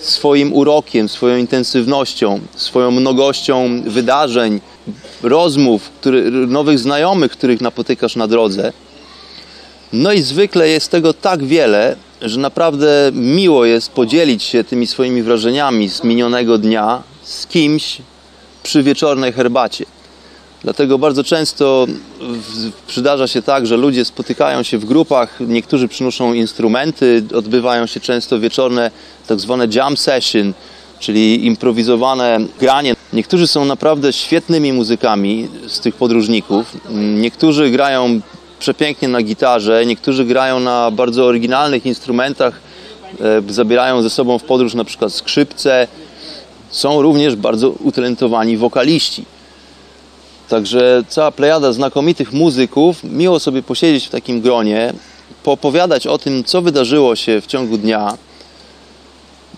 swoim 0.00 0.52
urokiem, 0.52 1.08
swoją 1.08 1.36
intensywnością, 1.36 2.40
swoją 2.56 2.90
mnogością 2.90 3.82
wydarzeń, 3.82 4.60
rozmów, 5.22 5.90
który, 6.00 6.30
nowych 6.30 6.78
znajomych, 6.78 7.32
których 7.32 7.60
napotykasz 7.60 8.16
na 8.16 8.26
drodze. 8.26 8.72
No 9.92 10.12
i 10.12 10.22
zwykle 10.22 10.68
jest 10.68 10.90
tego 10.90 11.14
tak 11.14 11.44
wiele, 11.44 11.96
że 12.22 12.40
naprawdę 12.40 13.10
miło 13.14 13.64
jest 13.64 13.90
podzielić 13.90 14.42
się 14.42 14.64
tymi 14.64 14.86
swoimi 14.86 15.22
wrażeniami 15.22 15.88
z 15.88 16.04
minionego 16.04 16.58
dnia 16.58 17.02
z 17.22 17.46
kimś 17.46 17.98
przy 18.62 18.82
wieczornej 18.82 19.32
herbacie. 19.32 19.84
Dlatego 20.62 20.98
bardzo 20.98 21.24
często 21.24 21.86
przydarza 22.86 23.26
się 23.26 23.42
tak, 23.42 23.66
że 23.66 23.76
ludzie 23.76 24.04
spotykają 24.04 24.62
się 24.62 24.78
w 24.78 24.84
grupach, 24.84 25.38
niektórzy 25.40 25.88
przynoszą 25.88 26.32
instrumenty, 26.32 27.24
odbywają 27.34 27.86
się 27.86 28.00
często 28.00 28.40
wieczorne 28.40 28.90
tak 29.26 29.40
zwane 29.40 29.66
jam 29.74 29.96
session, 29.96 30.52
czyli 31.00 31.46
improwizowane 31.46 32.38
granie. 32.60 32.94
Niektórzy 33.12 33.46
są 33.46 33.64
naprawdę 33.64 34.12
świetnymi 34.12 34.72
muzykami 34.72 35.48
z 35.66 35.80
tych 35.80 35.94
podróżników. 35.94 36.76
Niektórzy 37.14 37.70
grają 37.70 38.20
przepięknie 38.58 39.08
na 39.08 39.22
gitarze, 39.22 39.86
niektórzy 39.86 40.24
grają 40.24 40.60
na 40.60 40.90
bardzo 40.90 41.24
oryginalnych 41.24 41.86
instrumentach, 41.86 42.60
e, 43.20 43.52
zabierają 43.52 44.02
ze 44.02 44.10
sobą 44.10 44.38
w 44.38 44.44
podróż 44.44 44.74
na 44.74 44.84
przykład 44.84 45.12
skrzypce. 45.12 45.88
Są 46.70 47.02
również 47.02 47.36
bardzo 47.36 47.70
utalentowani 47.70 48.56
wokaliści. 48.56 49.37
Także 50.48 51.02
cała 51.08 51.30
plejada 51.30 51.72
znakomitych 51.72 52.32
muzyków, 52.32 53.04
miło 53.04 53.40
sobie 53.40 53.62
posiedzieć 53.62 54.06
w 54.06 54.10
takim 54.10 54.40
gronie, 54.40 54.92
poopowiadać 55.42 56.06
o 56.06 56.18
tym, 56.18 56.44
co 56.44 56.62
wydarzyło 56.62 57.16
się 57.16 57.40
w 57.40 57.46
ciągu 57.46 57.78
dnia. 57.78 58.18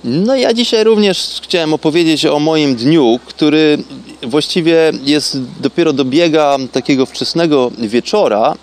No 0.04 0.36
ja 0.36 0.54
dzisiaj 0.54 0.84
również 0.84 1.40
chciałem 1.42 1.74
opowiedzieć 1.74 2.26
o 2.26 2.38
moim 2.38 2.76
dniu, 2.76 3.20
który 3.26 3.78
właściwie 4.22 4.92
jest 5.04 5.38
dopiero 5.60 5.92
dobiega 5.92 6.56
takiego 6.72 7.06
wczesnego 7.06 7.70
wieczora, 7.78 8.54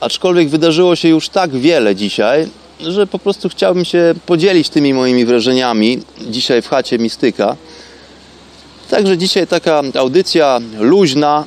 aczkolwiek 0.00 0.48
wydarzyło 0.48 0.96
się 0.96 1.08
już 1.08 1.28
tak 1.28 1.50
wiele 1.50 1.96
dzisiaj, 1.96 2.48
że 2.80 3.06
po 3.06 3.18
prostu 3.18 3.48
chciałbym 3.48 3.84
się 3.84 4.14
podzielić 4.26 4.68
tymi 4.68 4.94
moimi 4.94 5.24
wrażeniami 5.24 6.00
dzisiaj 6.30 6.62
w 6.62 6.68
chacie 6.68 6.98
Mistyka. 6.98 7.56
Także 8.90 9.18
dzisiaj 9.18 9.46
taka 9.46 9.82
audycja 9.94 10.60
luźna, 10.78 11.44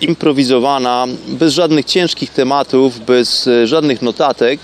improwizowana, 0.00 1.06
bez 1.28 1.52
żadnych 1.52 1.84
ciężkich 1.84 2.30
tematów, 2.30 3.00
bez 3.04 3.46
e, 3.46 3.66
żadnych 3.66 4.02
notatek. 4.02 4.60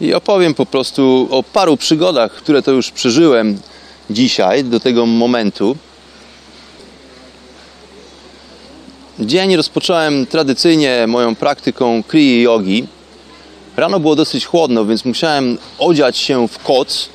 I 0.00 0.14
opowiem 0.14 0.54
po 0.54 0.66
prostu 0.66 1.28
o 1.30 1.42
paru 1.42 1.76
przygodach, 1.76 2.32
które 2.32 2.62
to 2.62 2.70
już 2.70 2.90
przeżyłem 2.90 3.58
dzisiaj 4.10 4.64
do 4.64 4.80
tego 4.80 5.06
momentu. 5.06 5.76
Dzień 9.20 9.56
rozpocząłem 9.56 10.26
tradycyjnie 10.26 11.06
moją 11.06 11.34
praktyką 11.36 12.02
Kriya 12.02 12.42
Yogi. 12.42 12.86
Rano 13.76 14.00
było 14.00 14.16
dosyć 14.16 14.46
chłodno, 14.46 14.84
więc 14.84 15.04
musiałem 15.04 15.58
odziać 15.78 16.16
się 16.16 16.48
w 16.48 16.58
koc, 16.58 17.08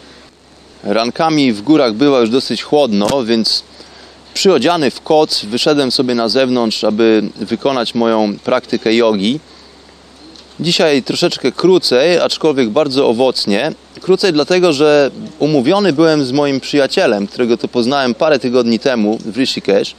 Rankami 0.83 1.53
w 1.53 1.61
górach 1.61 1.93
było 1.93 2.19
już 2.19 2.29
dosyć 2.29 2.63
chłodno, 2.63 3.23
więc 3.23 3.63
przyodziany 4.33 4.91
w 4.91 5.01
koc 5.01 5.45
wyszedłem 5.45 5.91
sobie 5.91 6.15
na 6.15 6.29
zewnątrz, 6.29 6.83
aby 6.83 7.23
wykonać 7.35 7.95
moją 7.95 8.37
praktykę 8.43 8.93
jogi. 8.93 9.39
Dzisiaj 10.59 11.03
troszeczkę 11.03 11.51
krócej, 11.51 12.19
aczkolwiek 12.19 12.69
bardzo 12.69 13.07
owocnie. 13.07 13.71
Krócej 14.01 14.33
dlatego, 14.33 14.73
że 14.73 15.11
umówiony 15.39 15.93
byłem 15.93 16.25
z 16.25 16.31
moim 16.31 16.59
przyjacielem, 16.59 17.27
którego 17.27 17.57
to 17.57 17.67
poznałem 17.67 18.15
parę 18.15 18.39
tygodni 18.39 18.79
temu 18.79 19.17
w 19.25 19.37
Rishikesh. 19.37 19.95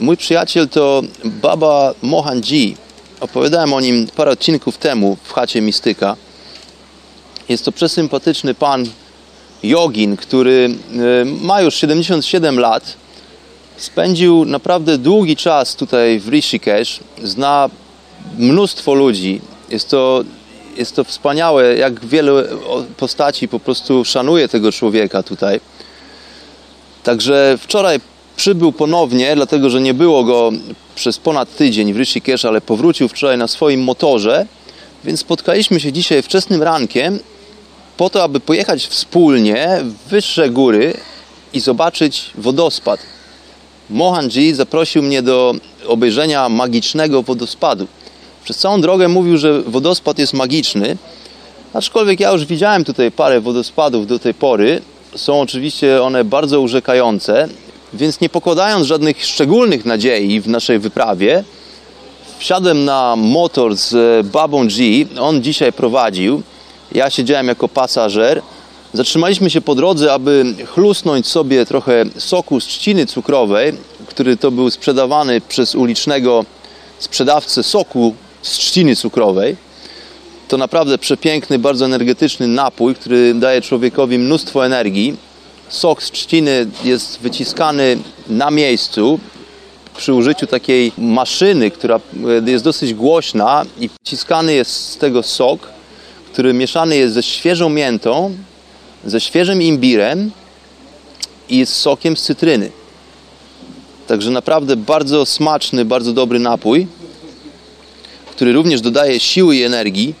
Mój 0.00 0.16
przyjaciel 0.16 0.68
to 0.68 1.02
Baba 1.24 1.94
Mohanji. 2.02 2.76
Opowiadałem 3.20 3.74
o 3.74 3.80
nim 3.80 4.06
parę 4.16 4.30
odcinków 4.30 4.78
temu 4.78 5.16
w 5.22 5.32
chacie 5.32 5.60
Mistyka. 5.60 6.16
Jest 7.48 7.64
to 7.64 7.72
przesympatyczny 7.72 8.54
pan, 8.54 8.86
jogin, 9.62 10.16
który 10.16 10.70
e, 11.20 11.24
ma 11.24 11.62
już 11.62 11.74
77 11.74 12.58
lat, 12.58 12.96
spędził 13.76 14.44
naprawdę 14.44 14.98
długi 14.98 15.36
czas 15.36 15.76
tutaj 15.76 16.20
w 16.20 16.28
Rishikesh, 16.28 17.00
zna 17.22 17.70
mnóstwo 18.38 18.94
ludzi. 18.94 19.40
Jest 19.70 19.90
to, 19.90 20.24
jest 20.76 20.96
to 20.96 21.04
wspaniałe, 21.04 21.76
jak 21.76 22.06
wiele 22.06 22.44
postaci 22.96 23.48
po 23.48 23.60
prostu 23.60 24.04
szanuje 24.04 24.48
tego 24.48 24.72
człowieka 24.72 25.22
tutaj. 25.22 25.60
Także 27.02 27.58
wczoraj 27.60 28.00
przybył 28.36 28.72
ponownie, 28.72 29.36
dlatego 29.36 29.70
że 29.70 29.80
nie 29.80 29.94
było 29.94 30.24
go 30.24 30.52
przez 30.94 31.18
ponad 31.18 31.56
tydzień 31.56 31.92
w 31.92 31.96
Rishikesh, 31.96 32.44
ale 32.44 32.60
powrócił 32.60 33.08
wczoraj 33.08 33.38
na 33.38 33.48
swoim 33.48 33.82
motorze, 33.82 34.46
więc 35.04 35.20
spotkaliśmy 35.20 35.80
się 35.80 35.92
dzisiaj 35.92 36.22
wczesnym 36.22 36.62
rankiem 36.62 37.18
po 37.98 38.10
to, 38.10 38.22
aby 38.22 38.40
pojechać 38.40 38.86
wspólnie 38.86 39.68
w 39.82 40.10
wyższe 40.10 40.50
góry 40.50 40.94
i 41.52 41.60
zobaczyć 41.60 42.30
wodospad. 42.34 43.00
Mohanji 43.90 44.54
zaprosił 44.54 45.02
mnie 45.02 45.22
do 45.22 45.54
obejrzenia 45.86 46.48
magicznego 46.48 47.22
wodospadu. 47.22 47.86
Przez 48.44 48.58
całą 48.58 48.80
drogę 48.80 49.08
mówił, 49.08 49.38
że 49.38 49.62
wodospad 49.62 50.18
jest 50.18 50.34
magiczny, 50.34 50.96
aczkolwiek 51.74 52.20
ja 52.20 52.32
już 52.32 52.44
widziałem 52.44 52.84
tutaj 52.84 53.12
parę 53.12 53.40
wodospadów 53.40 54.06
do 54.06 54.18
tej 54.18 54.34
pory. 54.34 54.82
Są 55.16 55.40
oczywiście 55.40 56.02
one 56.02 56.24
bardzo 56.24 56.60
urzekające, 56.60 57.48
Więc 57.94 58.20
nie 58.20 58.28
pokładając 58.28 58.86
żadnych 58.86 59.24
szczególnych 59.24 59.84
nadziei 59.84 60.40
w 60.40 60.48
naszej 60.48 60.78
wyprawie, 60.78 61.44
wsiadłem 62.38 62.84
na 62.84 63.16
motor 63.16 63.76
z 63.76 64.26
babą 64.26 64.68
G. 64.68 65.06
On 65.20 65.42
dzisiaj 65.42 65.72
prowadził. 65.72 66.42
Ja 66.92 67.10
siedziałem 67.10 67.48
jako 67.48 67.68
pasażer. 67.68 68.42
Zatrzymaliśmy 68.92 69.50
się 69.50 69.60
po 69.60 69.74
drodze, 69.74 70.12
aby 70.12 70.44
chlusnąć 70.66 71.26
sobie 71.26 71.66
trochę 71.66 72.04
soku 72.18 72.60
z 72.60 72.66
trzciny 72.66 73.06
cukrowej, 73.06 73.72
który 74.06 74.36
to 74.36 74.50
był 74.50 74.70
sprzedawany 74.70 75.40
przez 75.40 75.74
ulicznego 75.74 76.44
sprzedawcę 76.98 77.62
soku 77.62 78.14
z 78.42 78.50
trzciny 78.50 78.96
cukrowej. 78.96 79.56
To 80.48 80.56
naprawdę 80.56 80.98
przepiękny, 80.98 81.58
bardzo 81.58 81.84
energetyczny 81.84 82.46
napój, 82.46 82.94
który 82.94 83.34
daje 83.34 83.62
człowiekowi 83.62 84.18
mnóstwo 84.18 84.66
energii. 84.66 85.16
Sok 85.68 86.02
z 86.02 86.10
trzciny 86.10 86.66
jest 86.84 87.18
wyciskany 87.20 87.98
na 88.28 88.50
miejscu 88.50 89.20
przy 89.96 90.14
użyciu 90.14 90.46
takiej 90.46 90.92
maszyny, 90.98 91.70
która 91.70 92.00
jest 92.46 92.64
dosyć 92.64 92.94
głośna 92.94 93.64
i 93.80 93.90
wyciskany 94.04 94.54
jest 94.54 94.70
z 94.70 94.96
tego 94.96 95.22
sok, 95.22 95.68
który 96.38 96.54
mieszany 96.54 96.96
jest 96.96 97.14
ze 97.14 97.22
świeżą 97.22 97.68
miętą, 97.68 98.36
ze 99.04 99.20
świeżym 99.20 99.62
imbirem 99.62 100.30
i 101.48 101.66
z 101.66 101.68
sokiem 101.68 102.16
z 102.16 102.22
cytryny. 102.22 102.70
Także 104.06 104.30
naprawdę 104.30 104.76
bardzo 104.76 105.26
smaczny, 105.26 105.84
bardzo 105.84 106.12
dobry 106.12 106.38
napój, 106.38 106.86
który 108.30 108.52
również 108.52 108.80
dodaje 108.80 109.20
siły 109.20 109.56
i 109.56 109.62
energii. 109.62 110.14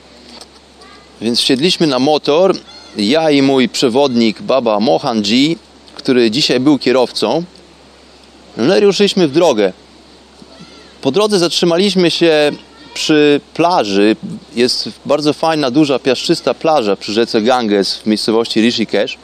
Więc 1.20 1.40
wsiedliśmy 1.40 1.86
na 1.86 1.98
motor, 1.98 2.56
ja 2.96 3.30
i 3.30 3.42
mój 3.42 3.68
przewodnik 3.68 4.42
Baba 4.42 4.80
Mohan 4.80 5.22
G, 5.22 5.56
który 5.94 6.30
dzisiaj 6.30 6.60
był 6.60 6.78
kierowcą. 6.78 7.44
No 8.56 8.78
i 8.78 8.80
ruszyliśmy 8.80 9.28
w 9.28 9.32
drogę. 9.32 9.72
Po 11.02 11.10
drodze 11.10 11.38
zatrzymaliśmy 11.38 12.10
się 12.10 12.52
przy 12.98 13.40
plaży. 13.54 14.16
Jest 14.56 14.88
bardzo 15.06 15.32
fajna, 15.32 15.70
duża, 15.70 15.98
piaszczysta 15.98 16.54
plaża 16.54 16.96
przy 16.96 17.12
rzece 17.12 17.42
Ganges 17.42 17.96
w 17.96 18.06
miejscowości 18.06 18.60
Rishikesh, 18.60 19.18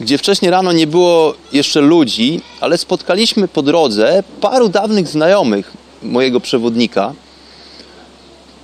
gdzie 0.00 0.18
wcześniej 0.18 0.50
rano 0.50 0.72
nie 0.72 0.86
było 0.86 1.34
jeszcze 1.52 1.80
ludzi, 1.80 2.40
ale 2.60 2.78
spotkaliśmy 2.78 3.48
po 3.48 3.62
drodze 3.62 4.22
paru 4.40 4.68
dawnych 4.68 5.08
znajomych 5.08 5.72
mojego 6.02 6.40
przewodnika, 6.40 7.14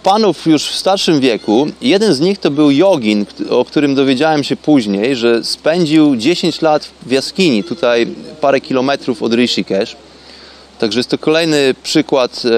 panów 0.03 0.47
już 0.47 0.65
w 0.69 0.77
starszym 0.77 1.21
wieku. 1.21 1.67
Jeden 1.81 2.15
z 2.15 2.21
nich 2.21 2.39
to 2.39 2.51
był 2.51 2.71
jogin, 2.71 3.27
o 3.51 3.65
którym 3.65 3.95
dowiedziałem 3.95 4.45
się 4.45 4.57
później, 4.57 5.17
że 5.17 5.45
spędził 5.45 6.17
10 6.17 6.63
lat 6.63 6.91
w 7.07 7.11
jaskini, 7.11 7.65
tutaj 7.65 8.07
parę 8.41 8.61
kilometrów 8.61 9.23
od 9.23 9.35
Rishikesh. 9.35 9.97
Także 10.79 10.99
jest 10.99 11.11
to 11.11 11.19
kolejny 11.19 11.75
przykład 11.83 12.43
e, 12.45 12.49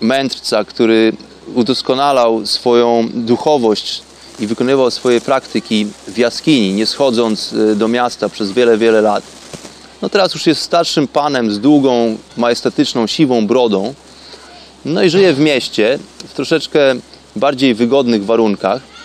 mędrca, 0.00 0.64
który 0.64 1.12
udoskonalał 1.54 2.46
swoją 2.46 3.08
duchowość 3.14 4.02
i 4.40 4.46
wykonywał 4.46 4.90
swoje 4.90 5.20
praktyki 5.20 5.86
w 6.08 6.18
jaskini, 6.18 6.72
nie 6.72 6.86
schodząc 6.86 7.52
e, 7.52 7.74
do 7.74 7.88
miasta 7.88 8.28
przez 8.28 8.52
wiele, 8.52 8.78
wiele 8.78 9.00
lat. 9.00 9.24
No 10.02 10.08
teraz 10.08 10.34
już 10.34 10.46
jest 10.46 10.62
starszym 10.62 11.08
panem 11.08 11.52
z 11.52 11.60
długą, 11.60 12.18
majestatyczną, 12.36 13.06
siwą 13.06 13.46
brodą. 13.46 13.94
No 14.84 15.02
i 15.02 15.10
żyje 15.10 15.32
w 15.32 15.38
mieście 15.38 15.98
w 16.28 16.34
troszeczkę 16.34 16.80
bardziej 17.36 17.74
wygodnych 17.74 18.24
warunkach. 18.24 18.95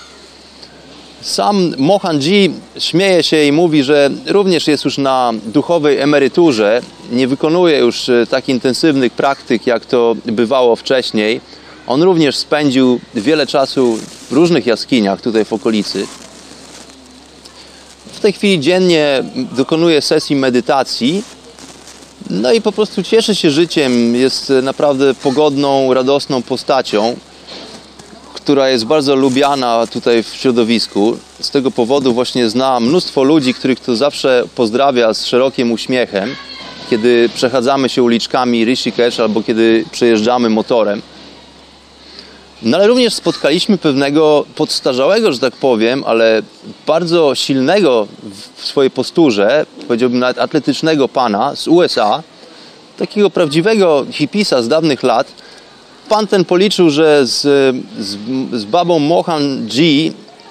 Sam 1.21 1.73
Mohan 1.77 2.19
G 2.19 2.49
śmieje 2.79 3.23
się 3.23 3.43
i 3.43 3.51
mówi, 3.51 3.83
że 3.83 4.09
również 4.27 4.67
jest 4.67 4.85
już 4.85 4.97
na 4.97 5.33
duchowej 5.45 5.99
emeryturze, 5.99 6.81
nie 7.11 7.27
wykonuje 7.27 7.79
już 7.79 8.09
e, 8.09 8.27
tak 8.29 8.49
intensywnych 8.49 9.13
praktyk, 9.13 9.67
jak 9.67 9.85
to 9.85 10.15
bywało 10.25 10.75
wcześniej. 10.75 11.41
On 11.87 12.03
również 12.03 12.37
spędził 12.37 12.99
wiele 13.15 13.47
czasu 13.47 13.97
w 14.29 14.31
różnych 14.31 14.65
jaskiniach 14.65 15.21
tutaj 15.21 15.45
w 15.45 15.53
okolicy. 15.53 16.07
W 18.11 18.19
tej 18.19 18.33
chwili 18.33 18.59
dziennie 18.59 19.23
dokonuje 19.35 20.01
sesji 20.01 20.35
medytacji, 20.35 21.23
no 22.29 22.53
i 22.53 22.61
po 22.61 22.71
prostu 22.71 23.03
cieszy 23.03 23.35
się 23.35 23.51
życiem, 23.51 24.15
jest 24.15 24.53
naprawdę 24.63 25.13
pogodną, 25.13 25.93
radosną 25.93 26.41
postacią 26.41 27.15
która 28.41 28.69
jest 28.69 28.85
bardzo 28.85 29.15
lubiana 29.15 29.87
tutaj 29.87 30.23
w 30.23 30.27
środowisku. 30.27 31.17
Z 31.39 31.49
tego 31.49 31.71
powodu 31.71 32.13
właśnie 32.13 32.49
znam 32.49 32.85
mnóstwo 32.85 33.23
ludzi, 33.23 33.53
których 33.53 33.79
to 33.79 33.95
zawsze 33.95 34.43
pozdrawia 34.55 35.13
z 35.13 35.25
szerokim 35.25 35.71
uśmiechem, 35.71 36.35
kiedy 36.89 37.29
przechadzamy 37.35 37.89
się 37.89 38.03
uliczkami 38.03 38.65
Rishikesh 38.65 39.19
albo 39.19 39.43
kiedy 39.43 39.85
przejeżdżamy 39.91 40.49
motorem. 40.49 41.01
No 42.61 42.77
ale 42.77 42.87
również 42.87 43.13
spotkaliśmy 43.13 43.77
pewnego 43.77 44.45
podstarzałego, 44.55 45.33
że 45.33 45.39
tak 45.39 45.55
powiem, 45.55 46.03
ale 46.07 46.41
bardzo 46.87 47.35
silnego 47.35 48.07
w 48.55 48.65
swojej 48.65 48.91
posturze, 48.91 49.65
powiedziałbym 49.87 50.19
nawet 50.19 50.39
atletycznego 50.39 51.07
pana 51.07 51.55
z 51.55 51.67
USA, 51.67 52.23
takiego 52.97 53.29
prawdziwego 53.29 54.05
hipisa 54.11 54.61
z 54.61 54.67
dawnych 54.67 55.03
lat, 55.03 55.40
pan 56.11 56.27
ten 56.27 56.45
policzył, 56.45 56.89
że 56.89 57.27
z, 57.27 57.41
z, 57.99 58.17
z 58.53 58.65
babą 58.65 58.99
Mohan 58.99 59.67
G 59.67 59.83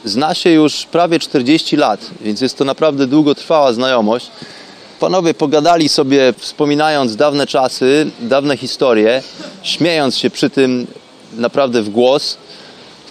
zna 0.04 0.34
się 0.34 0.50
już 0.50 0.86
prawie 0.86 1.18
40 1.18 1.76
lat, 1.76 2.10
więc 2.20 2.40
jest 2.40 2.58
to 2.58 2.64
naprawdę 2.64 3.06
długotrwała 3.06 3.72
znajomość. 3.72 4.30
Panowie 5.00 5.34
pogadali 5.34 5.88
sobie, 5.88 6.34
wspominając 6.38 7.16
dawne 7.16 7.46
czasy, 7.46 8.10
dawne 8.20 8.56
historie, 8.56 9.22
śmiejąc 9.62 10.18
się 10.18 10.30
przy 10.30 10.50
tym 10.50 10.86
naprawdę 11.32 11.82
w 11.82 11.90
głos. 11.90 12.36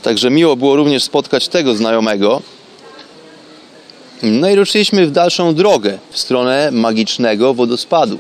Także 0.02 0.30
miło 0.30 0.56
było 0.56 0.76
również 0.76 1.04
spotkać 1.04 1.48
tego 1.48 1.76
znajomego. 1.76 2.42
No 4.24 4.50
i 4.50 4.56
ruszyliśmy 4.56 5.08
w 5.08 5.12
dalszą 5.12 5.56
drogę 5.56 5.98
w 6.12 6.20
stronę 6.20 6.70
magicznego 6.72 7.54
wodospadu. 7.54 8.20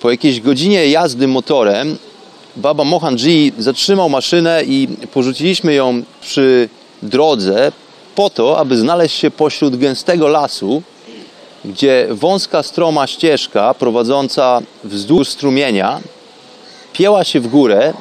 Po 0.00 0.10
jakiejś 0.10 0.40
godzinie 0.40 0.88
jazdy 0.88 1.28
motorem 1.28 1.98
Baba 2.56 2.84
Mohan 2.84 3.16
G 3.16 3.52
zatrzymał 3.58 4.08
maszynę 4.08 4.62
i 4.64 4.88
porzuciliśmy 5.12 5.74
ją 5.74 6.02
przy 6.20 6.68
drodze 7.02 7.72
po 8.14 8.30
to, 8.30 8.58
aby 8.58 8.76
znaleźć 8.76 9.16
się 9.16 9.30
pośród 9.30 9.76
gęstego 9.76 10.28
lasu, 10.28 10.82
gdzie 11.64 12.08
wąska 12.10 12.62
stroma 12.62 13.06
ścieżka 13.06 13.74
prowadząca 13.74 14.60
wzdłuż 14.84 15.28
strumienia 15.28 16.00
pięła 16.92 17.24
się 17.24 17.40
w 17.40 17.48
górę. 17.48 17.94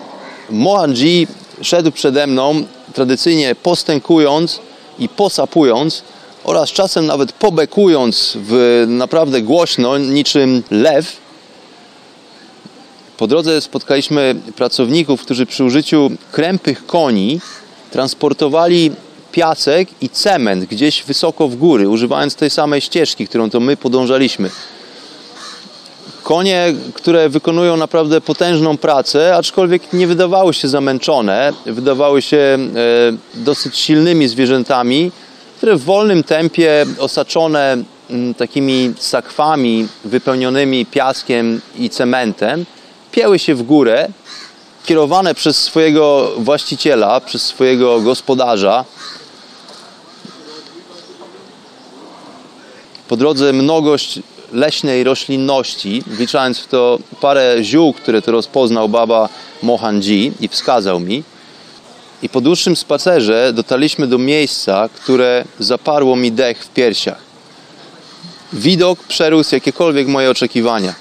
Mohan 0.50 0.94
G 0.94 1.28
szedł 1.62 1.92
przede 1.92 2.28
mną, 2.28 2.64
tradycyjnie 2.94 3.56
postękując 3.56 4.60
i 5.00 5.10
posapując 5.10 6.04
oraz 6.44 6.70
czasem 6.70 7.06
nawet 7.06 7.32
pobekując 7.32 8.38
w 8.42 8.84
naprawdę 8.88 9.42
głośno, 9.42 9.98
niczym 9.98 10.64
lew, 10.72 11.21
po 13.22 13.28
drodze 13.28 13.62
spotkaliśmy 13.62 14.36
pracowników, 14.56 15.22
którzy 15.22 15.46
przy 15.46 15.64
użyciu 15.64 16.12
krępych 16.32 16.86
koni 16.86 17.40
transportowali 17.92 18.92
piasek 19.32 19.90
i 20.02 20.10
cement 20.10 20.66
gdzieś 20.66 21.04
wysoko 21.04 21.48
w 21.48 21.56
góry, 21.56 21.90
używając 21.90 22.36
tej 22.36 22.50
samej 22.50 22.82
ścieżki, 22.82 23.28
którą 23.28 23.50
to 23.50 23.60
my 23.60 23.78
podążaliśmy. 23.78 24.50
Konie, 26.24 26.74
które 26.94 27.30
wykonują 27.30 27.78
naprawdę 27.78 28.22
potężną 28.22 28.78
pracę, 28.78 29.36
aczkolwiek 29.36 29.94
nie 29.94 30.08
wydawały 30.08 30.54
się 30.54 30.68
zamęczone, 30.68 31.54
wydawały 31.66 32.22
się 32.22 32.38
e, 32.38 32.60
dosyć 33.34 33.78
silnymi 33.78 34.28
zwierzętami, 34.28 35.12
które 35.58 35.76
w 35.76 35.84
wolnym 35.84 36.24
tempie, 36.24 36.86
osaczone 37.00 37.78
m, 38.10 38.34
takimi 38.34 38.94
sakwami 38.98 39.88
wypełnionymi 40.06 40.86
piaskiem 40.86 41.62
i 41.78 41.90
cementem, 41.90 42.66
pieły 43.12 43.40
się 43.40 43.56
w 43.56 43.64
górę, 43.64 44.10
kierowane 44.86 45.36
przez 45.36 45.58
swojego 45.58 46.32
właściciela, 46.38 47.20
przez 47.20 47.44
swojego 47.44 48.02
gospodarza. 48.02 48.86
Po 53.08 53.18
drodze 53.18 53.54
mnogość 53.54 54.20
leśnej 54.54 55.04
roślinności, 55.04 56.04
wliczając 56.08 56.60
w 56.60 56.68
to 56.68 57.00
parę 57.22 57.58
ziół, 57.62 57.94
które 57.94 58.22
to 58.22 58.32
rozpoznał 58.32 58.90
baba 58.90 59.30
Mohanji 59.64 60.34
i 60.40 60.48
wskazał 60.48 61.00
mi. 61.00 61.24
I 62.24 62.30
po 62.30 62.42
dłuższym 62.42 62.76
spacerze 62.76 63.54
dotarliśmy 63.54 64.08
do 64.08 64.18
miejsca, 64.18 64.90
które 64.96 65.46
zaparło 65.60 66.16
mi 66.16 66.32
dech 66.32 66.64
w 66.64 66.70
piersiach. 66.70 67.22
Widok 68.54 69.04
przerósł 69.04 69.56
jakiekolwiek 69.56 70.08
moje 70.08 70.32
oczekiwania 70.32 71.01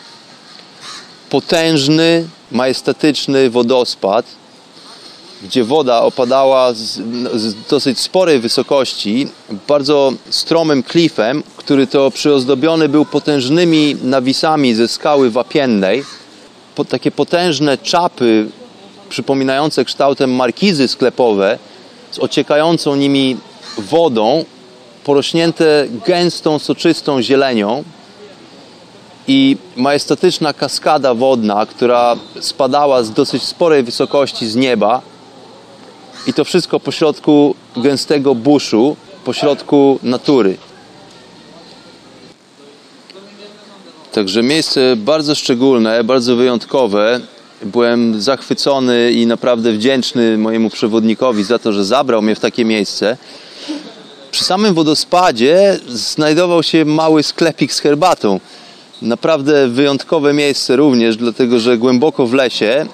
potężny, 1.31 2.29
majestatyczny 2.53 3.51
wodospad, 3.51 4.27
gdzie 5.43 5.64
woda 5.64 6.03
opadała 6.03 6.73
z, 6.73 7.01
z 7.35 7.55
dosyć 7.71 8.01
sporej 8.01 8.40
wysokości, 8.40 9.29
bardzo 9.69 10.12
stromym 10.31 10.83
klifem, 10.83 11.43
który 11.57 11.87
to 11.87 12.11
przyozdobiony 12.11 12.88
był 12.88 13.05
potężnymi 13.05 13.97
nawisami 14.03 14.75
ze 14.75 14.88
skały 14.88 15.31
wapiennej. 15.31 16.05
Po, 16.75 16.85
takie 16.85 17.11
potężne 17.11 17.79
czapy 17.79 18.47
przypominające 19.09 19.85
kształtem 19.85 20.35
markizy 20.35 20.88
sklepowe 20.88 21.59
z 22.11 22.19
ociekającą 22.19 22.97
nimi 22.97 23.37
wodą, 23.79 24.45
porośnięte 25.05 25.87
gęstą, 26.07 26.59
soczystą 26.59 27.23
zielenią 27.23 27.85
i 29.31 29.57
majestatyczna 29.77 30.53
kaskada 30.53 31.14
wodna, 31.14 31.66
która 31.66 32.16
spadała 32.40 33.03
z 33.03 33.11
dosyć 33.11 33.43
sporej 33.43 33.83
wysokości 33.83 34.47
z 34.47 34.57
nieba 34.57 35.03
i 36.27 36.33
to 36.35 36.45
wszystko 36.45 36.81
pośrodku 36.81 37.55
gęstego 37.77 38.35
buszu, 38.35 38.97
pośrodku 39.25 39.99
natury. 40.03 40.57
Także 44.12 44.43
miejsce 44.43 44.97
bardzo 44.97 45.35
szczególne, 45.35 46.05
bardzo 46.05 46.37
wyjątkowe. 46.37 47.21
Byłem 47.62 48.21
zachwycony 48.21 49.12
i 49.12 49.27
naprawdę 49.27 49.73
wdzięczny 49.73 50.38
mojemu 50.38 50.71
przewodnikowi 50.71 51.45
za 51.45 51.59
to, 51.59 51.73
że 51.73 51.85
zabrał 51.85 52.23
mnie 52.23 52.35
w 52.35 52.40
takie 52.40 52.64
miejsce. 52.64 53.16
Przy 54.31 54.45
samym 54.45 54.75
wodospadzie 54.75 55.79
znajdował 55.88 56.62
się 56.62 56.85
mały 56.85 57.23
sklepik 57.23 57.73
z 57.73 57.81
herbatą. 57.81 58.40
Naprawdę 59.03 59.69
wyjątkowe 59.69 60.33
miejsce 60.33 60.77
również, 60.77 61.17
dlatego 61.17 61.59
że 61.59 61.79
głęboko 61.79 62.27
w 62.27 62.33
lesie 62.33 62.87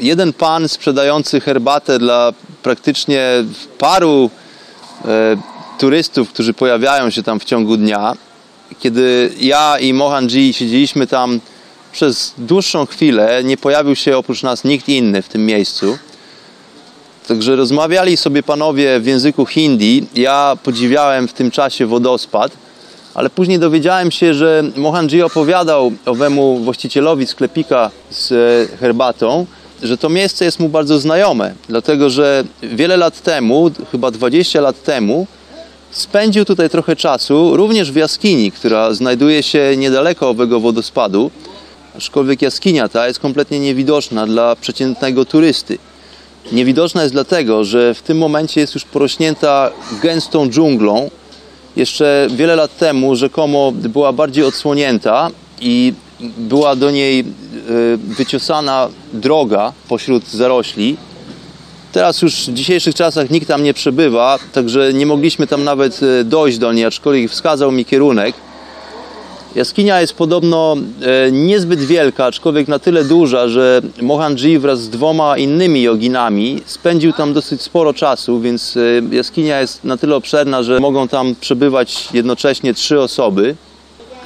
jeden 0.00 0.32
pan 0.32 0.68
sprzedający 0.68 1.40
herbatę 1.40 1.98
dla 1.98 2.32
praktycznie 2.62 3.44
paru 3.78 4.30
e, 5.04 5.36
turystów, 5.78 6.32
którzy 6.32 6.54
pojawiają 6.54 7.10
się 7.10 7.22
tam 7.22 7.40
w 7.40 7.44
ciągu 7.44 7.76
dnia. 7.76 8.12
Kiedy 8.80 9.32
ja 9.40 9.78
i 9.78 9.92
Mohanji 9.92 10.52
siedzieliśmy 10.52 11.06
tam 11.06 11.40
przez 11.92 12.34
dłuższą 12.38 12.86
chwilę, 12.86 13.44
nie 13.44 13.56
pojawił 13.56 13.96
się 13.96 14.16
oprócz 14.16 14.42
nas 14.42 14.64
nikt 14.64 14.88
inny 14.88 15.22
w 15.22 15.28
tym 15.28 15.46
miejscu. 15.46 15.98
Także 17.28 17.56
rozmawiali 17.56 18.16
sobie 18.16 18.42
panowie 18.42 19.00
w 19.00 19.06
języku 19.06 19.46
hindi. 19.46 20.06
Ja 20.14 20.56
podziwiałem 20.62 21.28
w 21.28 21.32
tym 21.32 21.50
czasie 21.50 21.86
wodospad, 21.86 22.52
ale 23.16 23.30
później 23.30 23.58
dowiedziałem 23.58 24.10
się, 24.10 24.34
że 24.34 24.64
Mohanji 24.76 25.22
opowiadał 25.22 25.92
owemu 26.06 26.58
właścicielowi 26.58 27.26
sklepika 27.26 27.90
z 28.10 28.30
herbatą, 28.80 29.46
że 29.82 29.98
to 29.98 30.08
miejsce 30.08 30.44
jest 30.44 30.60
mu 30.60 30.68
bardzo 30.68 30.98
znajome, 30.98 31.54
dlatego 31.68 32.10
że 32.10 32.44
wiele 32.62 32.96
lat 32.96 33.22
temu, 33.22 33.70
chyba 33.92 34.10
20 34.10 34.60
lat 34.60 34.82
temu, 34.82 35.26
spędził 35.90 36.44
tutaj 36.44 36.70
trochę 36.70 36.96
czasu, 36.96 37.56
również 37.56 37.92
w 37.92 37.96
jaskini, 37.96 38.52
która 38.52 38.94
znajduje 38.94 39.42
się 39.42 39.74
niedaleko 39.76 40.28
owego 40.28 40.60
wodospadu, 40.60 41.30
aczkolwiek 41.96 42.42
jaskinia 42.42 42.88
ta 42.88 43.06
jest 43.06 43.20
kompletnie 43.20 43.60
niewidoczna 43.60 44.26
dla 44.26 44.56
przeciętnego 44.56 45.24
turysty. 45.24 45.78
Niewidoczna 46.52 47.02
jest 47.02 47.14
dlatego, 47.14 47.64
że 47.64 47.94
w 47.94 48.02
tym 48.02 48.18
momencie 48.18 48.60
jest 48.60 48.74
już 48.74 48.84
porośnięta 48.84 49.70
gęstą 50.02 50.50
dżunglą. 50.50 51.10
Jeszcze 51.76 52.28
wiele 52.30 52.56
lat 52.56 52.78
temu 52.78 53.16
rzekomo 53.16 53.72
była 53.72 54.12
bardziej 54.12 54.44
odsłonięta 54.44 55.30
i 55.60 55.92
była 56.38 56.76
do 56.76 56.90
niej 56.90 57.20
e, 57.20 57.24
wyciosana 57.96 58.88
droga 59.12 59.72
pośród 59.88 60.28
zarośli. 60.28 60.96
Teraz 61.92 62.22
już 62.22 62.34
w 62.34 62.54
dzisiejszych 62.54 62.94
czasach 62.94 63.30
nikt 63.30 63.48
tam 63.48 63.62
nie 63.62 63.74
przebywa, 63.74 64.38
także 64.52 64.92
nie 64.92 65.06
mogliśmy 65.06 65.46
tam 65.46 65.64
nawet 65.64 66.00
e, 66.02 66.24
dojść 66.24 66.58
do 66.58 66.72
niej, 66.72 66.84
aczkolwiek 66.84 67.30
wskazał 67.30 67.72
mi 67.72 67.84
kierunek. 67.84 68.34
Jaskinia 69.56 70.00
jest 70.00 70.14
podobno 70.14 70.76
e, 71.02 71.32
niezbyt 71.32 71.80
wielka, 71.80 72.24
aczkolwiek 72.24 72.68
na 72.68 72.78
tyle 72.78 73.04
duża, 73.04 73.48
że 73.48 73.82
Mohanji 74.02 74.58
wraz 74.58 74.80
z 74.80 74.90
dwoma 74.90 75.38
innymi 75.38 75.82
joginami 75.82 76.62
spędził 76.66 77.12
tam 77.12 77.32
dosyć 77.32 77.62
sporo 77.62 77.94
czasu, 77.94 78.40
więc 78.40 78.78
jaskinia 79.10 79.60
jest 79.60 79.84
na 79.84 79.96
tyle 79.96 80.16
obszerna, 80.16 80.62
że 80.62 80.80
mogą 80.80 81.08
tam 81.08 81.34
przebywać 81.40 82.08
jednocześnie 82.14 82.74
trzy 82.74 83.00
osoby. 83.00 83.56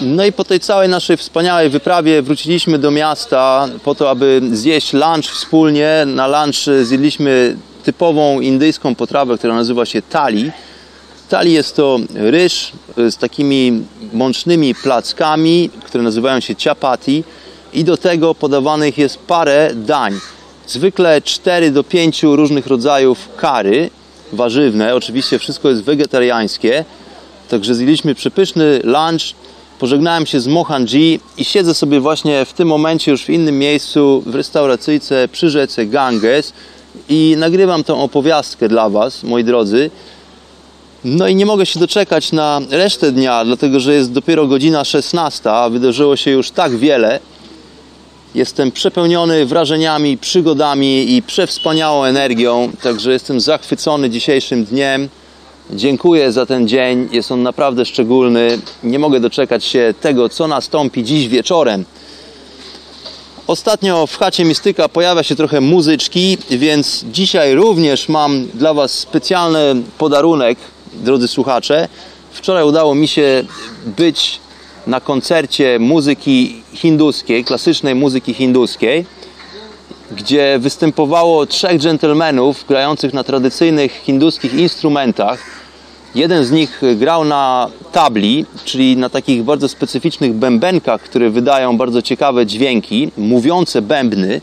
No 0.00 0.24
i 0.24 0.32
po 0.32 0.44
tej 0.44 0.60
całej 0.60 0.88
naszej 0.88 1.16
wspaniałej 1.16 1.70
wyprawie 1.70 2.22
wróciliśmy 2.22 2.78
do 2.78 2.90
miasta 2.90 3.68
po 3.84 3.94
to, 3.94 4.10
aby 4.10 4.40
zjeść 4.52 4.92
lunch 4.92 5.24
wspólnie. 5.24 6.04
Na 6.06 6.26
lunch 6.26 6.84
zjedliśmy 6.84 7.56
typową 7.84 8.40
indyjską 8.40 8.94
potrawę, 8.94 9.38
która 9.38 9.54
nazywa 9.54 9.86
się 9.86 10.02
tali. 10.02 10.50
Tali 11.30 11.52
jest 11.52 11.76
to 11.76 11.98
ryż 12.14 12.72
z 12.96 13.16
takimi 13.16 13.82
mącznymi 14.12 14.74
plackami, 14.74 15.70
które 15.84 16.04
nazywają 16.04 16.40
się 16.40 16.54
chapati 16.64 17.24
i 17.72 17.84
do 17.84 17.96
tego 17.96 18.34
podawanych 18.34 18.98
jest 18.98 19.18
parę 19.18 19.70
dań. 19.74 20.14
Zwykle 20.66 21.22
4 21.22 21.70
do 21.70 21.84
5 21.84 22.22
różnych 22.22 22.66
rodzajów 22.66 23.28
kary 23.36 23.90
warzywne. 24.32 24.94
Oczywiście 24.94 25.38
wszystko 25.38 25.68
jest 25.68 25.82
wegetariańskie. 25.82 26.84
Także 27.48 27.74
zjedliśmy 27.74 28.14
przepyszny 28.14 28.80
lunch 28.84 29.34
Pożegnałem 29.78 30.26
się 30.26 30.40
z 30.40 30.46
Mohanji 30.46 31.20
i 31.38 31.44
siedzę 31.44 31.74
sobie 31.74 32.00
właśnie 32.00 32.44
w 32.44 32.52
tym 32.52 32.68
momencie 32.68 33.10
już 33.10 33.24
w 33.24 33.30
innym 33.30 33.58
miejscu 33.58 34.22
w 34.26 34.34
restauracyjce 34.34 35.28
przy 35.28 35.50
rzece 35.50 35.86
Ganges 35.86 36.52
i 37.08 37.34
nagrywam 37.38 37.84
tą 37.84 38.02
opowiastkę 38.02 38.68
dla 38.68 38.90
Was, 38.90 39.22
moi 39.22 39.44
drodzy. 39.44 39.90
No 41.04 41.28
i 41.28 41.34
nie 41.34 41.46
mogę 41.46 41.66
się 41.66 41.80
doczekać 41.80 42.32
na 42.32 42.60
resztę 42.70 43.12
dnia, 43.12 43.44
dlatego 43.44 43.80
że 43.80 43.94
jest 43.94 44.12
dopiero 44.12 44.46
godzina 44.46 44.84
16, 44.84 45.50
a 45.50 45.70
wydarzyło 45.70 46.16
się 46.16 46.30
już 46.30 46.50
tak 46.50 46.76
wiele. 46.76 47.20
Jestem 48.34 48.72
przepełniony 48.72 49.46
wrażeniami, 49.46 50.18
przygodami 50.18 51.14
i 51.14 51.22
przewspaniałą 51.22 52.04
energią, 52.04 52.72
także 52.82 53.12
jestem 53.12 53.40
zachwycony 53.40 54.10
dzisiejszym 54.10 54.64
dniem. 54.64 55.08
Dziękuję 55.70 56.32
za 56.32 56.46
ten 56.46 56.68
dzień, 56.68 57.08
jest 57.12 57.32
on 57.32 57.42
naprawdę 57.42 57.84
szczególny. 57.84 58.58
Nie 58.84 58.98
mogę 58.98 59.20
doczekać 59.20 59.64
się 59.64 59.94
tego, 60.00 60.28
co 60.28 60.48
nastąpi 60.48 61.04
dziś 61.04 61.28
wieczorem. 61.28 61.84
Ostatnio 63.46 64.06
w 64.06 64.18
chacie 64.18 64.44
Mistyka 64.44 64.88
pojawia 64.88 65.22
się 65.22 65.36
trochę 65.36 65.60
muzyczki, 65.60 66.38
więc 66.50 67.04
dzisiaj 67.12 67.54
również 67.54 68.08
mam 68.08 68.46
dla 68.54 68.74
Was 68.74 68.90
specjalny 68.90 69.82
podarunek, 69.98 70.58
drodzy 70.92 71.28
słuchacze. 71.28 71.88
Wczoraj 72.32 72.64
udało 72.64 72.94
mi 72.94 73.08
się 73.08 73.44
być 73.86 74.40
na 74.86 75.00
koncercie 75.00 75.78
muzyki 75.78 76.62
hinduskiej, 76.72 77.44
klasycznej 77.44 77.94
muzyki 77.94 78.34
hinduskiej, 78.34 79.06
gdzie 80.12 80.58
występowało 80.58 81.46
trzech 81.46 81.80
dżentelmenów 81.80 82.64
grających 82.68 83.14
na 83.14 83.24
tradycyjnych 83.24 83.92
hinduskich 83.92 84.54
instrumentach. 84.54 85.38
Jeden 86.14 86.44
z 86.44 86.50
nich 86.50 86.82
grał 86.96 87.24
na 87.24 87.68
tabli, 87.92 88.44
czyli 88.64 88.96
na 88.96 89.08
takich 89.08 89.42
bardzo 89.42 89.68
specyficznych 89.68 90.32
bębenkach, 90.32 91.00
które 91.00 91.30
wydają 91.30 91.76
bardzo 91.76 92.02
ciekawe 92.02 92.46
dźwięki, 92.46 93.10
mówiące 93.16 93.82
bębny. 93.82 94.40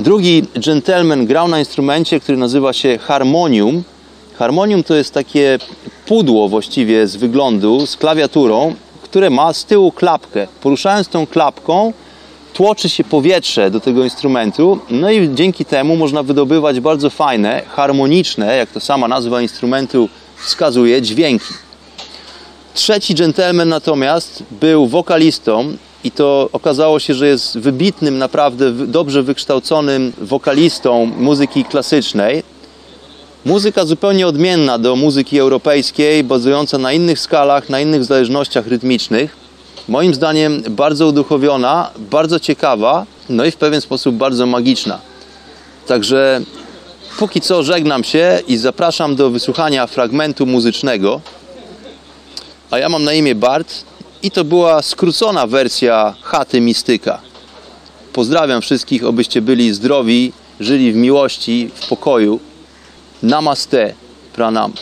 Drugi 0.00 0.42
gentleman 0.66 1.26
grał 1.26 1.48
na 1.48 1.58
instrumencie, 1.58 2.20
który 2.20 2.38
nazywa 2.38 2.72
się 2.72 2.98
harmonium. 2.98 3.82
Harmonium 4.40 4.84
to 4.84 4.94
jest 4.94 5.14
takie 5.14 5.58
pudło 6.06 6.48
właściwie 6.48 7.06
z 7.06 7.16
wyglądu, 7.16 7.86
z 7.86 7.96
klawiaturą, 7.96 8.74
które 9.02 9.30
ma 9.30 9.52
z 9.52 9.64
tyłu 9.64 9.92
klapkę. 9.92 10.46
Poruszając 10.62 11.08
tą 11.08 11.26
klapką, 11.26 11.92
tłoczy 12.52 12.88
się 12.88 13.04
powietrze 13.04 13.70
do 13.70 13.80
tego 13.80 14.04
instrumentu, 14.04 14.78
no 14.90 15.10
i 15.10 15.34
dzięki 15.34 15.64
temu 15.64 15.96
można 15.96 16.22
wydobywać 16.22 16.80
bardzo 16.80 17.10
fajne, 17.10 17.62
harmoniczne, 17.68 18.56
jak 18.56 18.70
to 18.70 18.80
sama 18.80 19.08
nazwa 19.08 19.42
instrumentu 19.42 20.08
wskazuje 20.36 21.02
dźwięki. 21.02 21.54
Trzeci 22.74 23.14
gentleman 23.14 23.68
natomiast 23.68 24.42
był 24.50 24.86
wokalistą 24.86 25.76
i 26.04 26.10
to 26.10 26.48
okazało 26.52 26.98
się, 26.98 27.14
że 27.14 27.26
jest 27.26 27.58
wybitnym, 27.58 28.18
naprawdę 28.18 28.72
dobrze 28.72 29.22
wykształconym 29.22 30.12
wokalistą 30.18 31.06
muzyki 31.16 31.64
klasycznej. 31.64 32.42
Muzyka 33.44 33.84
zupełnie 33.84 34.26
odmienna 34.26 34.78
do 34.78 34.96
muzyki 34.96 35.38
europejskiej, 35.38 36.24
bazująca 36.24 36.78
na 36.78 36.92
innych 36.92 37.18
skalach, 37.18 37.68
na 37.68 37.80
innych 37.80 38.04
zależnościach 38.04 38.66
rytmicznych. 38.66 39.36
Moim 39.88 40.14
zdaniem 40.14 40.62
bardzo 40.70 41.06
uduchowiona, 41.06 41.90
bardzo 41.98 42.40
ciekawa, 42.40 43.06
no 43.28 43.44
i 43.44 43.50
w 43.50 43.56
pewien 43.56 43.80
sposób 43.80 44.14
bardzo 44.14 44.46
magiczna. 44.46 45.00
Także 45.86 46.40
póki 47.18 47.40
co 47.40 47.62
żegnam 47.62 48.04
się 48.04 48.40
i 48.48 48.56
zapraszam 48.56 49.16
do 49.16 49.30
wysłuchania 49.30 49.86
fragmentu 49.86 50.46
muzycznego. 50.46 51.20
A 52.70 52.78
ja 52.78 52.88
mam 52.88 53.04
na 53.04 53.12
imię 53.12 53.34
Bart 53.34 53.84
i 54.22 54.30
to 54.30 54.44
była 54.44 54.82
skrócona 54.82 55.46
wersja 55.46 56.14
chaty 56.22 56.60
mistyka. 56.60 57.20
Pozdrawiam 58.12 58.62
wszystkich, 58.62 59.04
obyście 59.04 59.42
byli 59.42 59.74
zdrowi 59.74 60.32
żyli 60.60 60.92
w 60.92 60.96
miłości, 60.96 61.70
w 61.74 61.88
pokoju. 61.88 62.40
Namaste, 63.22 63.94
pranam. 64.32 64.72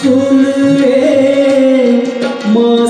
सुन 0.00 0.44
ले 0.80 1.00
माँ 2.54 2.86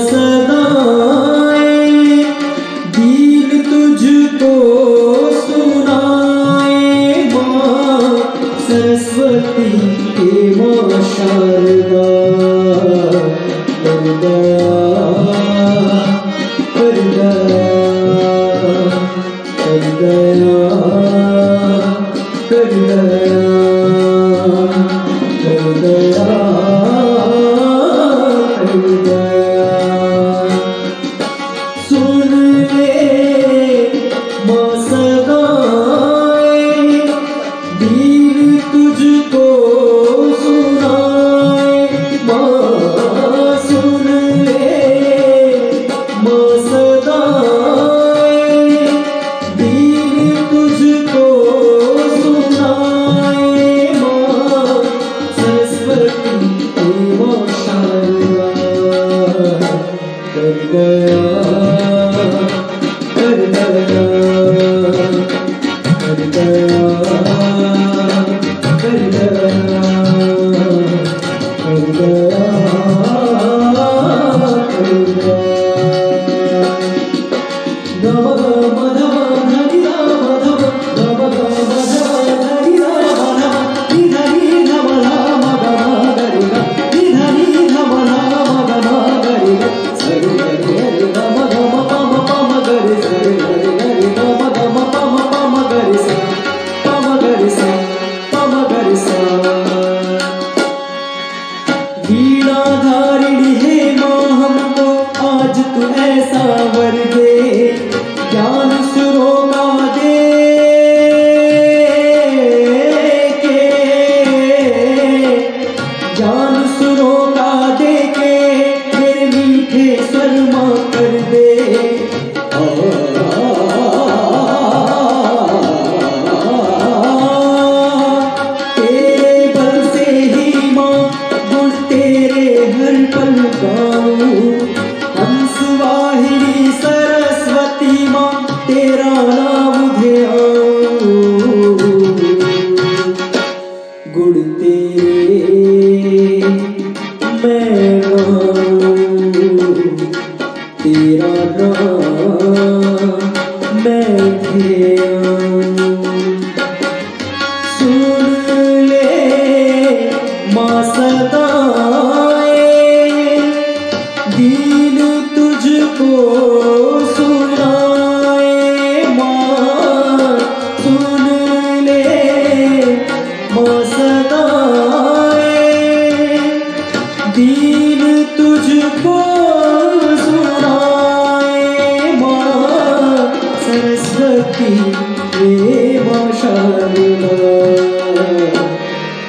एवं 185.42 186.32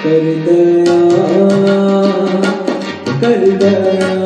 कर 0.03 0.25
दया 0.45 0.97
कर 3.21 3.45
दया। 3.57 4.20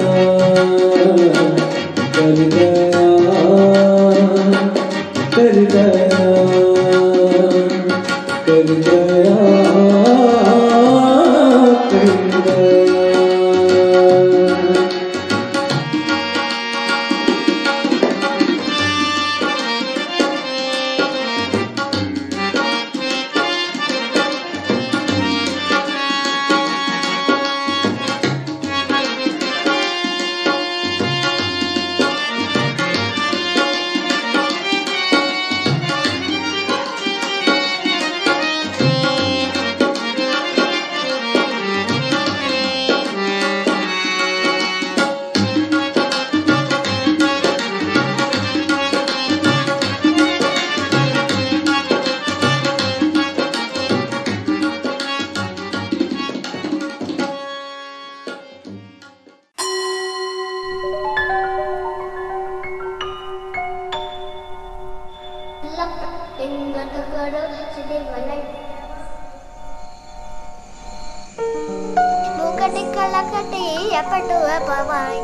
చెప్పండు 73.96 74.38
బాబాయ్ 74.68 75.20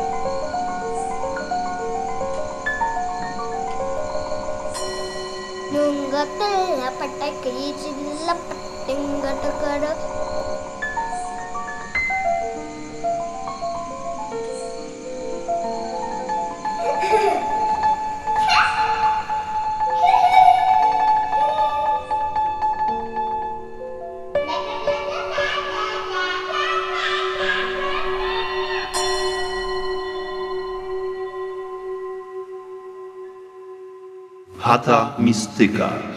నుంగ 5.74 6.24
పిల్ల 6.32 6.82
పట్ట 7.00 7.22
కీచిల్ల 7.44 8.30
పట్టింగటకడు 8.42 9.92
mistyka. 35.32 36.11